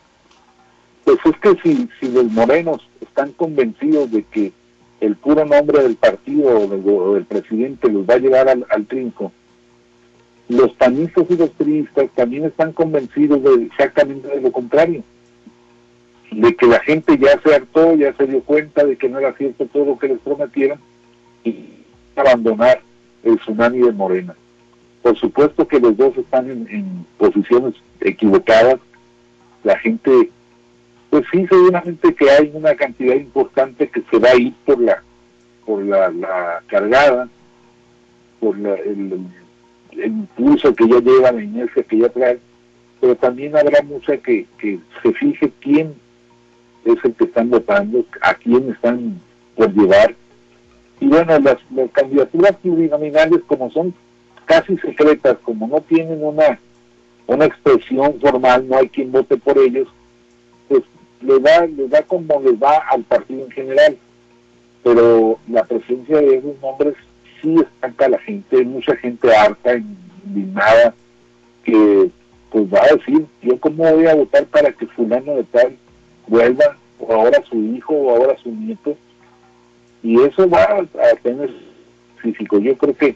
Pues 1.03 1.17
es 1.25 1.37
que 1.37 1.89
si, 1.99 2.07
los 2.09 2.25
morenos 2.25 2.87
están 3.01 3.31
convencidos 3.33 4.11
de 4.11 4.23
que 4.23 4.53
el 5.01 5.15
puro 5.17 5.45
nombre 5.45 5.83
del 5.83 5.95
partido 5.95 6.59
o 6.59 7.13
del, 7.13 7.25
presidente 7.25 7.91
los 7.91 8.07
va 8.07 8.15
a 8.15 8.19
llevar 8.19 8.47
al, 8.47 8.85
trinco, 8.87 9.31
los 10.47 10.71
panistas 10.73 11.25
y 11.29 11.35
los 11.35 11.51
turistas 11.51 12.09
también 12.15 12.45
están 12.45 12.71
convencidos 12.71 13.43
de 13.43 13.65
exactamente 13.65 14.27
de 14.27 14.41
lo 14.41 14.51
contrario 14.51 15.03
de 16.35 16.55
que 16.55 16.65
la 16.65 16.79
gente 16.79 17.17
ya 17.17 17.39
se 17.41 17.55
hartó, 17.55 17.95
ya 17.95 18.13
se 18.15 18.25
dio 18.25 18.41
cuenta 18.41 18.83
de 18.83 18.97
que 18.97 19.09
no 19.09 19.19
era 19.19 19.33
cierto 19.33 19.65
todo 19.67 19.85
lo 19.85 19.99
que 19.99 20.07
les 20.07 20.19
prometieron 20.19 20.79
y 21.43 21.65
abandonar 22.15 22.81
el 23.23 23.37
tsunami 23.39 23.79
de 23.79 23.91
Morena. 23.91 24.35
Por 25.01 25.17
supuesto 25.17 25.67
que 25.67 25.79
los 25.79 25.95
dos 25.97 26.17
están 26.17 26.49
en, 26.49 27.05
posiciones 27.17 27.73
equivocadas. 27.99 28.79
La 29.63 29.77
gente, 29.79 30.29
pues 31.13 31.25
sí, 31.31 31.45
seguramente 31.47 32.15
que 32.15 32.27
hay 32.27 32.49
una 32.55 32.73
cantidad 32.73 33.13
importante 33.13 33.87
que 33.87 34.01
se 34.09 34.17
va 34.17 34.29
a 34.29 34.35
ir 34.35 34.51
por 34.65 34.81
la, 34.81 35.03
por 35.63 35.83
la, 35.83 36.63
cargada, 36.65 37.29
por 38.39 38.57
el, 38.57 39.19
impulso 39.91 40.73
que 40.73 40.87
ya 40.87 40.99
lleva, 41.01 41.31
la 41.31 41.43
inercia 41.43 41.83
que 41.83 41.99
ya 41.99 42.09
trae, 42.09 42.39
pero 42.99 43.15
también 43.15 43.55
habrá 43.55 43.83
mucha 43.83 44.17
que, 44.17 44.47
que 44.57 44.79
se 45.03 45.13
fije 45.13 45.53
quién 45.59 45.93
es 46.83 46.95
el 47.03 47.13
que 47.13 47.25
están 47.25 47.51
votando, 47.51 48.03
a 48.19 48.33
quién 48.33 48.71
están 48.71 49.21
por 49.55 49.71
llevar. 49.71 50.15
Y 50.99 51.05
bueno, 51.05 51.37
las, 51.37 51.57
candidaturas 51.91 52.55
plurinominales 52.55 53.41
como 53.45 53.69
son 53.69 53.93
casi 54.45 54.79
secretas, 54.79 55.37
como 55.43 55.67
no 55.67 55.79
tienen 55.81 56.23
una, 56.23 56.57
una 57.27 57.45
expresión 57.45 58.19
formal, 58.19 58.67
no 58.67 58.77
hay 58.77 58.89
quien 58.89 59.11
vote 59.11 59.37
por 59.37 59.59
ellos, 59.59 59.87
le 61.25 61.39
da, 61.39 61.65
le 61.65 61.87
da 61.87 62.01
como 62.03 62.39
les 62.41 62.55
va 62.61 62.77
al 62.89 63.03
partido 63.03 63.45
en 63.45 63.51
general. 63.51 63.97
Pero 64.83 65.39
la 65.47 65.63
presencia 65.63 66.17
de 66.17 66.37
esos 66.37 66.59
nombres 66.61 66.95
sí 67.41 67.55
estanca 67.55 68.05
a 68.05 68.09
la 68.09 68.19
gente, 68.19 68.57
hay 68.57 68.65
mucha 68.65 68.95
gente 68.97 69.33
harta, 69.33 69.75
indignada, 70.25 70.93
que 71.63 72.09
pues 72.51 72.65
va 72.65 72.79
a 72.83 72.95
decir, 72.95 73.25
yo 73.41 73.59
cómo 73.59 73.83
voy 73.83 74.05
a 74.05 74.15
votar 74.15 74.45
para 74.45 74.71
que 74.71 74.85
fulano 74.87 75.35
de 75.35 75.43
tal 75.45 75.75
vuelva 76.27 76.77
o 76.99 77.13
ahora 77.13 77.41
su 77.49 77.57
hijo, 77.57 77.93
o 77.93 78.09
ahora 78.11 78.37
su 78.43 78.49
nieto, 78.51 78.95
y 80.03 80.21
eso 80.21 80.47
va 80.49 80.63
a 80.63 81.15
tener 81.21 81.49
físico. 82.17 82.59
Yo 82.59 82.77
creo 82.77 82.95
que 82.95 83.15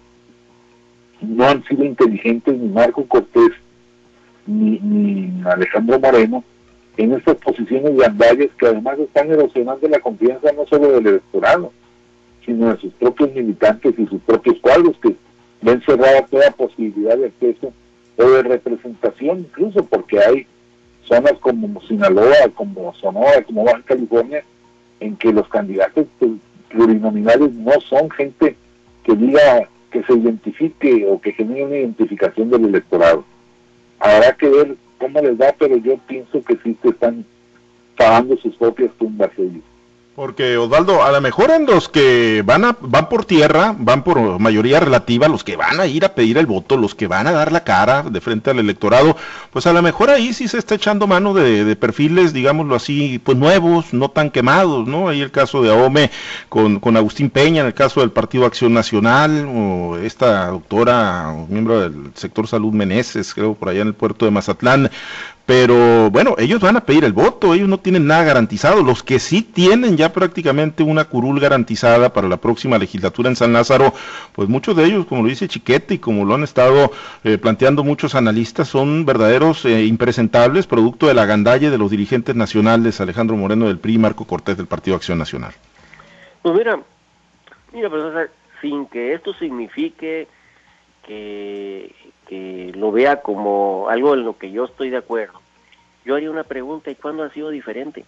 no 1.22 1.46
han 1.46 1.64
sido 1.66 1.84
inteligentes 1.84 2.58
ni 2.58 2.70
Marco 2.70 3.06
Cortés 3.06 3.52
ni, 4.46 4.80
ni 4.80 5.44
Alejandro 5.46 6.00
Moreno 6.00 6.44
en 6.98 7.14
estas 7.14 7.36
posiciones 7.38 7.96
de 7.96 8.06
andalles 8.06 8.50
que 8.58 8.66
además 8.66 9.00
están 9.00 9.32
erosionando 9.32 9.88
la 9.88 10.00
confianza 10.00 10.52
no 10.52 10.66
solo 10.66 10.92
del 10.94 11.08
electorado, 11.08 11.72
sino 12.46 12.74
de 12.74 12.82
sus 12.82 12.94
propios 12.94 13.34
militantes 13.34 13.94
y 13.98 14.08
sus 14.08 14.22
propios 14.22 14.58
cuadros 14.60 14.98
que 15.02 15.16
ven 15.62 15.82
cerrada 15.86 16.26
toda 16.26 16.50
posibilidad 16.52 17.18
de 17.18 17.28
acceso 17.28 17.72
o 18.18 18.24
de 18.24 18.44
representación 18.44 19.40
incluso 19.40 19.86
porque 19.86 20.20
hay 20.20 20.48
zonas 21.04 21.34
como 21.40 21.80
Sinaloa, 21.82 22.50
como 22.56 22.94
Sonora, 22.96 23.44
como 23.44 23.64
Baja 23.64 23.82
California, 23.86 24.44
en 25.00 25.16
que 25.16 25.32
los 25.32 25.48
candidatos 25.50 26.08
plurinominales 26.70 27.54
no 27.54 27.80
son 27.82 28.10
gente 28.10 28.56
que 29.04 29.16
diga 29.16 29.70
que 29.92 30.04
se 30.04 30.14
identifique 30.14 31.06
o 31.08 31.22
que 31.22 31.32
genere 31.32 31.66
una 31.66 31.78
identificación 31.78 32.50
del 32.50 32.66
electorado. 32.66 33.24
Habrá 34.00 34.34
que 34.34 34.50
ver 34.50 34.76
cómo 34.98 35.22
les 35.22 35.38
da, 35.38 35.56
pero 35.58 35.78
yo 35.78 35.98
pienso 36.08 36.44
que 36.44 36.58
sí 36.64 36.76
que 36.82 36.90
están 36.90 37.26
pagando 37.98 38.38
sus 38.38 38.56
propias 38.58 38.92
tumbas 38.98 39.32
ellos. 39.38 39.64
Porque 40.18 40.58
Osvaldo, 40.58 41.04
a 41.04 41.12
lo 41.12 41.22
mejor 41.22 41.52
en 41.52 41.68
los 41.68 41.90
que 41.90 42.42
van 42.44 42.66
a, 42.66 42.76
van 42.82 43.08
por 43.08 43.24
tierra, 43.24 43.76
van 43.78 44.04
por 44.04 44.40
mayoría 44.40 44.80
relativa, 44.80 45.28
los 45.28 45.44
que 45.44 45.56
van 45.56 45.80
a 45.80 45.86
ir 45.86 46.06
a 46.06 46.16
pedir 46.16 46.40
el 46.40 46.48
voto, 46.48 46.76
los 46.76 46.96
que 46.96 47.06
van 47.06 47.28
a 47.28 47.32
dar 47.34 47.52
la 47.52 47.64
cara 47.64 48.02
de 48.02 48.20
frente 48.20 48.50
al 48.50 48.58
electorado, 48.58 49.16
pues 49.52 49.68
a 49.68 49.74
lo 49.74 49.84
mejor 49.84 50.10
ahí 50.10 50.34
sí 50.34 50.48
se 50.48 50.58
está 50.58 50.74
echando 50.74 51.06
mano 51.06 51.36
de, 51.36 51.76
perfiles, 51.76 52.34
digámoslo 52.34 52.74
así, 52.74 53.20
pues 53.20 53.38
nuevos, 53.38 53.94
no 53.94 54.10
tan 54.10 54.32
quemados, 54.32 54.88
¿no? 54.88 55.08
Ahí 55.08 55.22
el 55.22 55.30
caso 55.30 55.62
de 55.62 55.70
AOME 55.70 56.10
con, 56.50 56.80
con 56.80 56.98
Agustín 56.98 57.30
Peña, 57.30 57.62
en 57.62 57.68
el 57.68 57.76
caso 57.76 58.00
del 58.00 58.10
Partido 58.10 58.48
Acción 58.48 58.74
Nacional, 58.74 59.48
o 59.48 59.98
esta 59.98 60.48
doctora, 60.48 61.32
miembro 61.48 61.80
del 61.80 62.10
sector 62.16 62.48
salud 62.48 62.74
Meneses, 62.74 63.36
creo, 63.36 63.54
por 63.54 63.70
allá 63.70 63.82
en 63.82 63.90
el 63.90 63.94
puerto 63.94 64.26
de 64.26 64.32
Mazatlán, 64.32 64.90
pero 65.48 66.12
bueno, 66.12 66.36
ellos 66.38 66.60
van 66.60 66.76
a 66.76 66.82
pedir 66.82 67.06
el 67.06 67.14
voto, 67.14 67.54
ellos 67.54 67.70
no 67.70 67.80
tienen 67.80 68.06
nada 68.06 68.26
garantizado. 68.26 68.84
Los 68.84 69.02
que 69.02 69.18
sí 69.18 69.42
tienen 69.44 69.96
ya 69.96 70.12
prácticamente 70.12 70.84
una 70.84 71.06
curul 71.06 71.40
garantizada 71.40 72.12
para 72.12 72.28
la 72.28 72.36
próxima 72.36 72.78
legislatura 72.78 73.30
en 73.30 73.38
San 73.38 73.54
Lázaro, 73.54 73.94
pues 74.34 74.50
muchos 74.50 74.76
de 74.76 74.84
ellos, 74.84 75.06
como 75.06 75.24
lo 75.24 75.30
dice 75.30 75.48
Chiquete 75.48 75.94
y 75.94 76.00
como 76.00 76.26
lo 76.26 76.36
han 76.36 76.44
estado 76.44 76.92
eh, 77.24 77.38
planteando 77.38 77.86
muchos 77.86 78.14
analistas, 78.14 78.68
son 78.68 79.06
verdaderos 79.06 79.64
eh, 79.64 79.86
impresentables, 79.86 80.68
producto 80.68 81.08
de 81.08 81.14
la 81.14 81.26
gandalle 81.26 81.70
de 81.70 81.78
los 81.78 81.92
dirigentes 81.92 82.36
nacionales, 82.36 83.00
Alejandro 83.00 83.38
Moreno 83.38 83.68
del 83.68 83.80
PRI 83.80 83.94
y 83.94 84.00
Marco 84.00 84.26
Cortés 84.26 84.58
del 84.58 84.68
Partido 84.68 84.98
Acción 84.98 85.18
Nacional. 85.18 85.54
Pues 86.42 86.58
mira, 86.58 86.78
mira, 87.72 87.90
pues, 87.90 88.30
sin 88.60 88.86
que 88.88 89.14
esto 89.14 89.34
signifique 89.36 90.28
que 91.08 91.96
que 92.28 92.72
lo 92.76 92.92
vea 92.92 93.22
como 93.22 93.88
algo 93.90 94.14
en 94.14 94.24
lo 94.24 94.38
que 94.38 94.52
yo 94.52 94.66
estoy 94.66 94.90
de 94.90 94.98
acuerdo, 94.98 95.42
yo 96.06 96.16
haría 96.16 96.32
una 96.32 96.44
pregunta, 96.44 96.92
¿y 96.92 96.96
cuándo 96.96 97.24
ha 97.24 97.30
sido 97.32 97.50
diferente? 97.50 98.06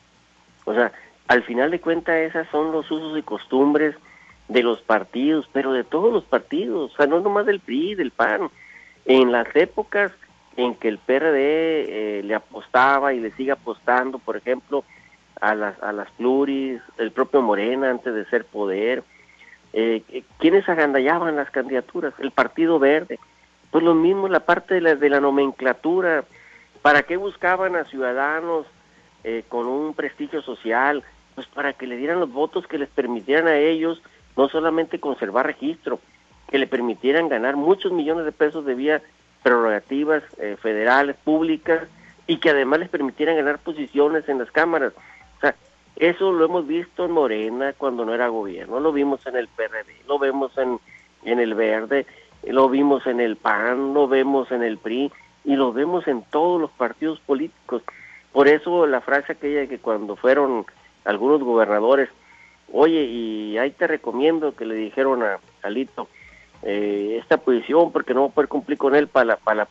O 0.65 0.73
sea, 0.73 0.91
al 1.27 1.43
final 1.43 1.71
de 1.71 1.79
cuentas 1.81 2.15
esas 2.15 2.47
son 2.49 2.71
los 2.71 2.89
usos 2.89 3.17
y 3.17 3.21
costumbres 3.21 3.95
de 4.47 4.63
los 4.63 4.81
partidos, 4.81 5.47
pero 5.53 5.73
de 5.73 5.83
todos 5.83 6.11
los 6.11 6.23
partidos, 6.23 6.93
o 6.93 6.95
sea, 6.95 7.07
no 7.07 7.19
nomás 7.19 7.45
del 7.45 7.59
PRI, 7.59 7.95
del 7.95 8.11
PAN. 8.11 8.49
En 9.05 9.31
las 9.31 9.47
épocas 9.55 10.11
en 10.57 10.75
que 10.75 10.87
el 10.87 10.97
PRD 10.97 11.37
eh, 12.19 12.23
le 12.23 12.35
apostaba 12.35 13.13
y 13.13 13.19
le 13.19 13.31
sigue 13.31 13.51
apostando, 13.51 14.19
por 14.19 14.37
ejemplo, 14.37 14.83
a 15.39 15.55
las, 15.55 15.81
a 15.81 15.93
las 15.93 16.09
pluris, 16.11 16.81
el 16.97 17.11
propio 17.11 17.41
Morena 17.41 17.89
antes 17.89 18.13
de 18.13 18.25
ser 18.25 18.45
poder, 18.45 19.03
eh, 19.73 20.03
¿quiénes 20.37 20.67
agandallaban 20.67 21.35
las 21.35 21.49
candidaturas? 21.51 22.13
El 22.19 22.31
Partido 22.31 22.79
Verde, 22.79 23.19
pues 23.71 23.83
lo 23.83 23.93
mismo 23.95 24.27
la 24.27 24.41
parte 24.41 24.75
de 24.75 24.81
la, 24.81 24.95
de 24.95 25.09
la 25.09 25.19
nomenclatura. 25.19 26.23
¿Para 26.81 27.03
qué 27.03 27.17
buscaban 27.17 27.75
a 27.75 27.85
ciudadanos 27.85 28.65
eh, 29.23 29.43
con 29.47 29.67
un 29.67 29.93
prestigio 29.93 30.41
social? 30.41 31.03
Pues 31.35 31.47
para 31.47 31.73
que 31.73 31.87
le 31.87 31.97
dieran 31.97 32.19
los 32.19 32.31
votos 32.31 32.67
que 32.67 32.77
les 32.77 32.89
permitieran 32.89 33.47
a 33.47 33.57
ellos 33.57 34.01
no 34.37 34.47
solamente 34.47 34.99
conservar 34.99 35.45
registro, 35.45 35.99
que 36.49 36.57
le 36.57 36.67
permitieran 36.67 37.27
ganar 37.27 37.57
muchos 37.57 37.91
millones 37.91 38.25
de 38.25 38.31
pesos 38.31 38.65
de 38.65 38.73
vía 38.73 39.01
prerrogativas 39.43 40.23
eh, 40.37 40.57
federales, 40.61 41.15
públicas, 41.17 41.87
y 42.25 42.37
que 42.37 42.51
además 42.51 42.79
les 42.79 42.89
permitieran 42.89 43.35
ganar 43.35 43.59
posiciones 43.59 44.29
en 44.29 44.37
las 44.37 44.51
cámaras. 44.51 44.93
O 45.37 45.41
sea, 45.41 45.55
eso 45.95 46.31
lo 46.31 46.45
hemos 46.45 46.67
visto 46.67 47.05
en 47.05 47.11
Morena 47.11 47.73
cuando 47.77 48.05
no 48.05 48.13
era 48.13 48.27
gobierno, 48.27 48.79
lo 48.79 48.93
vimos 48.93 49.25
en 49.27 49.35
el 49.35 49.47
PRD, 49.47 49.93
lo 50.07 50.19
vemos 50.19 50.57
en, 50.57 50.79
en 51.23 51.39
el 51.39 51.53
Verde, 51.53 52.05
lo 52.43 52.69
vimos 52.69 53.05
en 53.07 53.19
el 53.19 53.35
PAN, 53.35 53.93
lo 53.93 54.07
vemos 54.07 54.51
en 54.51 54.63
el 54.63 54.77
PRI 54.77 55.11
y 55.43 55.55
lo 55.55 55.73
vemos 55.73 56.07
en 56.07 56.23
todos 56.23 56.59
los 56.59 56.71
partidos 56.71 57.19
políticos. 57.21 57.83
Por 58.31 58.47
eso 58.47 58.85
la 58.85 59.01
frase 59.01 59.33
aquella 59.33 59.67
que 59.67 59.79
cuando 59.79 60.15
fueron 60.15 60.65
algunos 61.05 61.41
gobernadores, 61.41 62.09
oye, 62.71 63.03
y 63.03 63.57
ahí 63.57 63.71
te 63.71 63.87
recomiendo 63.87 64.55
que 64.55 64.65
le 64.65 64.75
dijeron 64.75 65.23
a 65.23 65.39
Alito 65.63 66.07
eh, 66.61 67.17
esta 67.21 67.37
posición 67.37 67.91
porque 67.91 68.13
no 68.13 68.21
voy 68.21 68.29
a 68.29 68.33
poder 68.33 68.49
cumplir 68.49 68.77
con 68.77 68.95
él 68.95 69.07
para 69.07 69.25
la, 69.25 69.35
para 69.37 69.67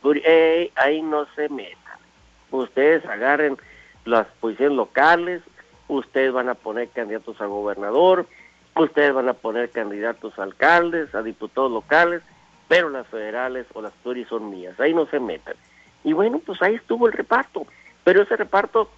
ahí 0.76 1.02
no 1.02 1.26
se 1.36 1.48
metan. 1.48 1.98
Ustedes 2.50 3.04
agarren 3.06 3.58
las 4.04 4.26
posiciones 4.40 4.76
locales, 4.76 5.42
ustedes 5.86 6.32
van 6.32 6.48
a 6.48 6.54
poner 6.54 6.88
candidatos 6.88 7.40
a 7.40 7.46
gobernador, 7.46 8.26
ustedes 8.74 9.12
van 9.12 9.28
a 9.28 9.34
poner 9.34 9.70
candidatos 9.70 10.38
a 10.38 10.44
alcaldes, 10.44 11.14
a 11.14 11.22
diputados 11.22 11.70
locales, 11.70 12.22
pero 12.68 12.90
las 12.90 13.06
federales 13.08 13.66
o 13.72 13.82
las 13.82 13.92
pluris 14.02 14.28
son 14.28 14.50
mías, 14.50 14.78
ahí 14.78 14.94
no 14.94 15.06
se 15.06 15.18
meten. 15.18 15.54
Y 16.04 16.12
bueno, 16.12 16.40
pues 16.44 16.62
ahí 16.62 16.74
estuvo 16.74 17.06
el 17.06 17.12
reparto, 17.12 17.66
pero 18.04 18.22
ese 18.22 18.36
reparto 18.36 18.88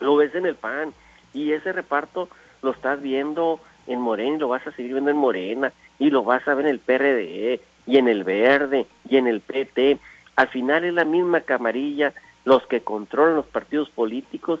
lo 0.00 0.16
ves 0.16 0.34
en 0.34 0.46
el 0.46 0.56
PAN 0.56 0.92
y 1.32 1.52
ese 1.52 1.72
reparto 1.72 2.28
lo 2.62 2.70
estás 2.70 3.00
viendo 3.00 3.60
en 3.86 4.00
Morena 4.00 4.36
y 4.36 4.38
lo 4.38 4.48
vas 4.48 4.66
a 4.66 4.72
seguir 4.72 4.92
viendo 4.92 5.10
en 5.10 5.16
Morena 5.16 5.72
y 5.98 6.10
lo 6.10 6.24
vas 6.24 6.46
a 6.48 6.54
ver 6.54 6.66
en 6.66 6.72
el 6.72 6.78
PRD 6.80 7.60
y 7.86 7.98
en 7.98 8.08
el 8.08 8.24
Verde 8.24 8.86
y 9.08 9.16
en 9.18 9.26
el 9.26 9.40
PT. 9.40 9.98
Al 10.36 10.48
final 10.48 10.84
es 10.84 10.94
la 10.94 11.04
misma 11.04 11.42
camarilla 11.42 12.14
los 12.44 12.66
que 12.66 12.80
controlan 12.80 13.36
los 13.36 13.46
partidos 13.46 13.90
políticos 13.90 14.60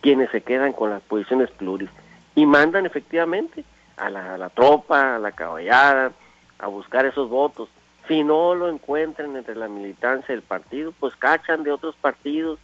quienes 0.00 0.30
se 0.30 0.40
quedan 0.40 0.72
con 0.72 0.90
las 0.90 1.02
posiciones 1.02 1.50
pluris 1.50 1.90
y 2.34 2.46
mandan 2.46 2.86
efectivamente 2.86 3.64
a 3.96 4.08
la, 4.08 4.34
a 4.34 4.38
la 4.38 4.48
tropa, 4.48 5.16
a 5.16 5.18
la 5.18 5.32
caballada, 5.32 6.12
a 6.58 6.66
buscar 6.68 7.04
esos 7.06 7.28
votos. 7.28 7.68
Si 8.08 8.24
no 8.24 8.54
lo 8.54 8.68
encuentran 8.68 9.36
entre 9.36 9.54
la 9.54 9.68
militancia 9.68 10.34
del 10.34 10.42
partido, 10.42 10.92
pues 10.98 11.14
cachan 11.16 11.62
de 11.62 11.72
otros 11.72 11.94
partidos 11.96 12.58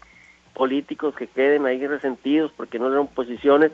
políticos 0.55 1.14
que 1.14 1.27
queden 1.27 1.66
ahí 1.66 1.87
resentidos 1.87 2.51
porque 2.57 2.79
no 2.79 2.90
dan 2.90 3.07
posiciones 3.09 3.72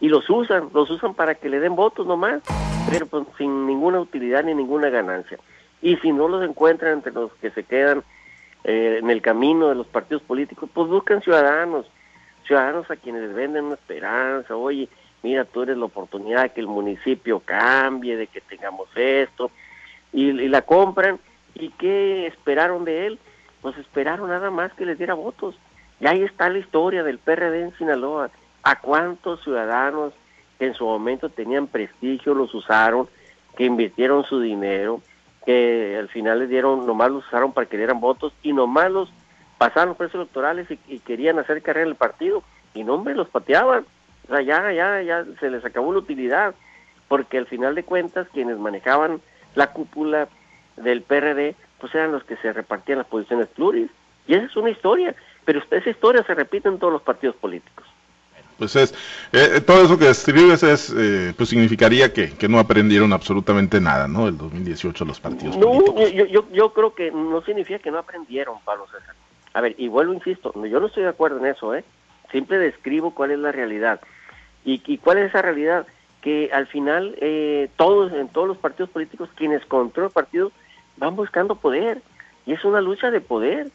y 0.00 0.08
los 0.08 0.28
usan, 0.28 0.70
los 0.72 0.90
usan 0.90 1.14
para 1.14 1.34
que 1.34 1.48
le 1.48 1.60
den 1.60 1.76
votos 1.76 2.06
nomás, 2.06 2.42
pero 2.90 3.06
pues 3.06 3.24
sin 3.38 3.66
ninguna 3.66 4.00
utilidad 4.00 4.42
ni 4.42 4.54
ninguna 4.54 4.88
ganancia. 4.90 5.38
Y 5.80 5.96
si 5.96 6.12
no 6.12 6.28
los 6.28 6.44
encuentran 6.44 6.94
entre 6.94 7.12
los 7.12 7.32
que 7.34 7.50
se 7.50 7.64
quedan 7.64 8.02
eh, 8.64 8.98
en 9.00 9.10
el 9.10 9.22
camino 9.22 9.68
de 9.68 9.74
los 9.74 9.86
partidos 9.86 10.22
políticos, 10.22 10.68
pues 10.72 10.88
buscan 10.88 11.22
ciudadanos, 11.22 11.86
ciudadanos 12.46 12.90
a 12.90 12.96
quienes 12.96 13.22
les 13.22 13.34
venden 13.34 13.66
una 13.66 13.74
esperanza, 13.74 14.56
oye, 14.56 14.88
mira, 15.22 15.44
tú 15.44 15.62
eres 15.62 15.76
la 15.76 15.84
oportunidad 15.86 16.42
de 16.42 16.50
que 16.50 16.60
el 16.60 16.66
municipio 16.66 17.40
cambie, 17.40 18.16
de 18.16 18.26
que 18.26 18.40
tengamos 18.40 18.88
esto, 18.94 19.50
y, 20.14 20.32
la 20.32 20.62
compran. 20.62 21.18
¿Y 21.54 21.68
qué 21.70 22.26
esperaron 22.26 22.84
de 22.84 23.06
él? 23.06 23.18
Pues 23.60 23.76
esperaron 23.76 24.28
nada 24.28 24.50
más 24.50 24.72
que 24.72 24.86
les 24.86 24.96
diera 24.96 25.14
votos. 25.14 25.56
Y 26.00 26.06
ahí 26.06 26.22
está 26.22 26.48
la 26.48 26.58
historia 26.58 27.02
del 27.02 27.18
PRD 27.18 27.62
en 27.62 27.76
Sinaloa. 27.76 28.30
¿A 28.62 28.80
cuántos 28.80 29.42
ciudadanos 29.42 30.14
que 30.58 30.66
en 30.66 30.74
su 30.74 30.84
momento 30.84 31.28
tenían 31.28 31.66
prestigio 31.66 32.34
los 32.34 32.54
usaron, 32.54 33.08
que 33.56 33.64
invirtieron 33.64 34.24
su 34.24 34.40
dinero, 34.40 35.02
que 35.44 35.96
al 35.98 36.08
final 36.08 36.38
les 36.38 36.48
dieron, 36.48 36.86
nomás 36.86 37.10
los 37.10 37.26
usaron 37.26 37.52
para 37.52 37.66
que 37.68 37.76
dieran 37.76 38.00
votos 38.00 38.32
y 38.42 38.52
nomás 38.52 38.90
los 38.90 39.12
pasaron 39.58 39.90
los 39.90 39.98
precios 39.98 40.22
electorales 40.22 40.66
y, 40.88 40.98
querían 41.00 41.38
hacer 41.38 41.62
carrera 41.62 41.84
en 41.84 41.90
el 41.90 41.96
partido 41.96 42.42
y 42.72 42.84
no 42.84 42.94
hombre 42.94 43.14
los 43.14 43.28
pateaban. 43.28 43.84
O 44.28 44.28
sea, 44.28 44.42
ya, 44.42 44.72
ya, 44.72 45.02
ya 45.02 45.24
se 45.38 45.50
les 45.50 45.64
acabó 45.64 45.92
la 45.92 45.98
utilidad, 45.98 46.54
porque 47.08 47.38
al 47.38 47.46
final 47.46 47.74
de 47.74 47.84
cuentas 47.84 48.26
quienes 48.32 48.58
manejaban 48.58 49.20
la 49.54 49.72
cúpula 49.72 50.28
del 50.76 51.02
PRD, 51.02 51.54
pues 51.78 51.94
eran 51.94 52.12
los 52.12 52.24
que 52.24 52.36
se 52.36 52.52
repartían 52.52 52.98
las 52.98 53.06
posiciones 53.06 53.48
pluris. 53.48 53.90
Y 54.26 54.34
esa 54.34 54.46
es 54.46 54.56
una 54.56 54.70
historia, 54.70 55.14
pero 55.44 55.62
esa 55.70 55.90
historia 55.90 56.22
se 56.24 56.34
repite 56.34 56.68
en 56.68 56.78
todos 56.78 56.92
los 56.92 57.02
partidos 57.02 57.36
políticos. 57.36 57.84
Pues 58.58 58.76
es, 58.76 58.94
eh, 59.32 59.60
todo 59.60 59.84
eso 59.84 59.98
que 59.98 60.08
escribes 60.08 60.62
es, 60.62 60.94
eh, 60.96 61.34
pues 61.36 61.48
significaría 61.48 62.12
que, 62.12 62.30
que, 62.34 62.48
no 62.48 62.60
aprendieron 62.60 63.12
absolutamente 63.12 63.80
nada, 63.80 64.06
¿no? 64.06 64.28
El 64.28 64.38
2018 64.38 65.04
los 65.04 65.18
partidos 65.18 65.56
políticos. 65.56 66.12
Yo, 66.12 66.24
yo, 66.26 66.48
yo 66.52 66.72
creo 66.72 66.94
que 66.94 67.10
no 67.10 67.42
significa 67.42 67.80
que 67.80 67.90
no 67.90 67.98
aprendieron, 67.98 68.56
Pablo 68.64 68.86
César. 68.86 69.14
A 69.54 69.60
ver, 69.60 69.74
y 69.78 69.88
vuelvo, 69.88 70.12
insisto, 70.12 70.52
yo 70.66 70.80
no 70.80 70.86
estoy 70.86 71.04
de 71.04 71.08
acuerdo 71.08 71.38
en 71.38 71.46
eso, 71.46 71.74
¿eh? 71.74 71.84
Siempre 72.30 72.58
describo 72.58 73.14
cuál 73.14 73.32
es 73.32 73.38
la 73.38 73.52
realidad. 73.52 74.00
¿Y, 74.64 74.98
cuál 74.98 75.18
es 75.18 75.28
esa 75.28 75.42
realidad? 75.42 75.86
Que 76.24 76.50
al 76.52 76.66
final 76.66 77.14
eh, 77.20 77.68
todos, 77.76 78.10
en 78.12 78.28
todos 78.28 78.48
los 78.48 78.56
partidos 78.56 78.90
políticos, 78.90 79.28
quienes 79.36 79.64
controlan 79.66 80.10
partidos 80.10 80.52
van 80.96 81.14
buscando 81.14 81.54
poder. 81.54 82.00
Y 82.46 82.54
es 82.54 82.64
una 82.64 82.80
lucha 82.80 83.10
de 83.10 83.20
poder. 83.20 83.68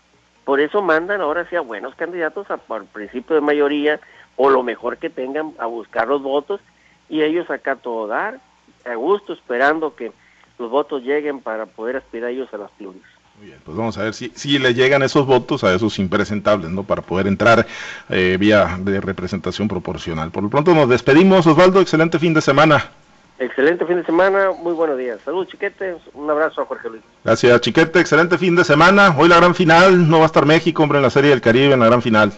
Por 0.45 0.59
eso 0.59 0.81
mandan 0.81 1.21
ahora 1.21 1.47
sí 1.47 1.55
a 1.55 1.61
buenos 1.61 1.93
candidatos 1.93 2.49
a, 2.49 2.57
por 2.57 2.85
principio 2.85 3.35
de 3.35 3.41
mayoría 3.41 3.99
o 4.35 4.49
lo 4.49 4.63
mejor 4.63 4.97
que 4.97 5.11
tengan 5.11 5.53
a 5.59 5.67
buscar 5.67 6.07
los 6.07 6.23
votos 6.23 6.59
y 7.07 7.21
ellos 7.21 7.49
acá 7.51 7.75
todo 7.75 8.07
dar, 8.07 8.39
a 8.85 8.95
gusto, 8.95 9.33
esperando 9.33 9.95
que 9.95 10.11
los 10.57 10.71
votos 10.71 11.03
lleguen 11.03 11.41
para 11.41 11.67
poder 11.67 11.97
aspirar 11.97 12.31
ellos 12.31 12.51
a 12.53 12.57
las 12.57 12.71
plumas. 12.71 13.18
Muy 13.39 13.47
bien, 13.47 13.59
pues 13.63 13.77
vamos 13.77 13.97
a 13.97 14.03
ver 14.03 14.13
si, 14.13 14.33
si 14.35 14.59
le 14.59 14.73
llegan 14.73 15.01
esos 15.01 15.25
votos 15.25 15.63
a 15.63 15.73
esos 15.73 15.97
impresentables, 15.97 16.69
¿no? 16.71 16.83
Para 16.83 17.01
poder 17.01 17.25
entrar 17.25 17.65
eh, 18.09 18.35
vía 18.37 18.77
de 18.81 18.99
representación 18.99 19.69
proporcional. 19.69 20.29
Por 20.29 20.43
lo 20.43 20.49
pronto 20.49 20.75
nos 20.75 20.89
despedimos, 20.89 21.47
Osvaldo, 21.47 21.79
excelente 21.79 22.19
fin 22.19 22.33
de 22.33 22.41
semana. 22.41 22.91
Excelente 23.39 23.85
fin 23.85 23.95
de 23.95 24.03
semana, 24.03 24.51
muy 24.51 24.73
buenos 24.73 24.97
días. 24.97 25.21
Salud, 25.23 25.47
Chiquete, 25.47 25.95
un 26.15 26.29
abrazo 26.29 26.63
a 26.63 26.65
Jorge 26.65 26.89
Luis. 26.89 27.01
Gracias, 27.23 27.61
Chiquete, 27.61 28.01
excelente 28.01 28.37
fin 28.37 28.57
de 28.57 28.65
semana. 28.65 29.15
Hoy 29.17 29.29
la 29.29 29.37
gran 29.37 29.55
final, 29.55 30.09
no 30.09 30.17
va 30.17 30.23
a 30.23 30.25
estar 30.25 30.45
México, 30.45 30.83
hombre, 30.83 30.97
en 30.97 31.03
la 31.03 31.09
Serie 31.09 31.29
del 31.29 31.39
Caribe, 31.39 31.75
en 31.75 31.79
la 31.79 31.85
gran 31.85 32.01
final. 32.01 32.33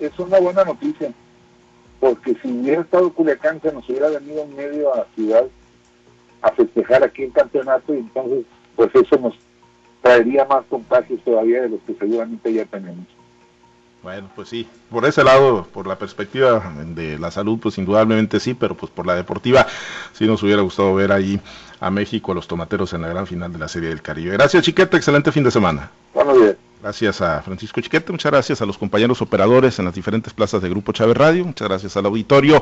es 0.00 0.18
una 0.18 0.40
buena 0.40 0.64
noticia, 0.64 1.12
porque 2.00 2.34
si 2.42 2.48
hubiera 2.48 2.82
estado 2.82 3.12
Culiacán, 3.12 3.62
se 3.62 3.72
nos 3.72 3.88
hubiera 3.88 4.08
venido 4.08 4.42
en 4.42 4.56
medio 4.56 4.92
a 4.92 4.96
la 4.96 5.06
ciudad 5.14 5.44
a 6.40 6.50
festejar 6.50 7.04
aquí 7.04 7.22
el 7.22 7.32
campeonato 7.32 7.94
y 7.94 7.98
entonces, 7.98 8.44
pues 8.74 8.90
eso 8.96 9.16
nos 9.18 9.34
traería 10.02 10.44
más 10.44 10.64
contagios 10.68 11.20
todavía 11.24 11.62
de 11.62 11.70
los 11.70 11.80
que 11.86 11.94
seguramente 11.94 12.52
ya 12.52 12.64
tenemos. 12.66 13.06
Bueno, 14.02 14.28
pues 14.34 14.48
sí, 14.48 14.66
por 14.90 15.06
ese 15.06 15.22
lado, 15.22 15.64
por 15.72 15.86
la 15.86 15.96
perspectiva 15.96 16.74
de 16.86 17.18
la 17.20 17.30
salud, 17.30 17.60
pues 17.62 17.78
indudablemente 17.78 18.40
sí, 18.40 18.52
pero 18.52 18.76
pues 18.76 18.90
por 18.90 19.06
la 19.06 19.14
deportiva, 19.14 19.64
sí 20.12 20.26
nos 20.26 20.42
hubiera 20.42 20.60
gustado 20.60 20.92
ver 20.94 21.12
ahí 21.12 21.40
a 21.78 21.88
México, 21.88 22.32
a 22.32 22.34
los 22.34 22.48
tomateros 22.48 22.92
en 22.94 23.02
la 23.02 23.08
gran 23.08 23.28
final 23.28 23.52
de 23.52 23.60
la 23.60 23.68
Serie 23.68 23.90
del 23.90 24.02
Caribe. 24.02 24.32
Gracias, 24.32 24.64
Chiquete, 24.64 24.96
excelente 24.96 25.30
fin 25.30 25.44
de 25.44 25.52
semana. 25.52 25.90
Buenos 26.12 26.36
días. 26.40 26.56
Gracias 26.82 27.22
a 27.22 27.40
Francisco 27.42 27.80
Chiquete, 27.80 28.10
muchas 28.10 28.32
gracias 28.32 28.60
a 28.60 28.66
los 28.66 28.76
compañeros 28.76 29.22
operadores 29.22 29.78
en 29.78 29.84
las 29.84 29.94
diferentes 29.94 30.34
plazas 30.34 30.60
de 30.60 30.68
Grupo 30.68 30.90
Chávez 30.90 31.16
Radio, 31.16 31.44
muchas 31.44 31.68
gracias 31.68 31.96
al 31.96 32.06
auditorio. 32.06 32.60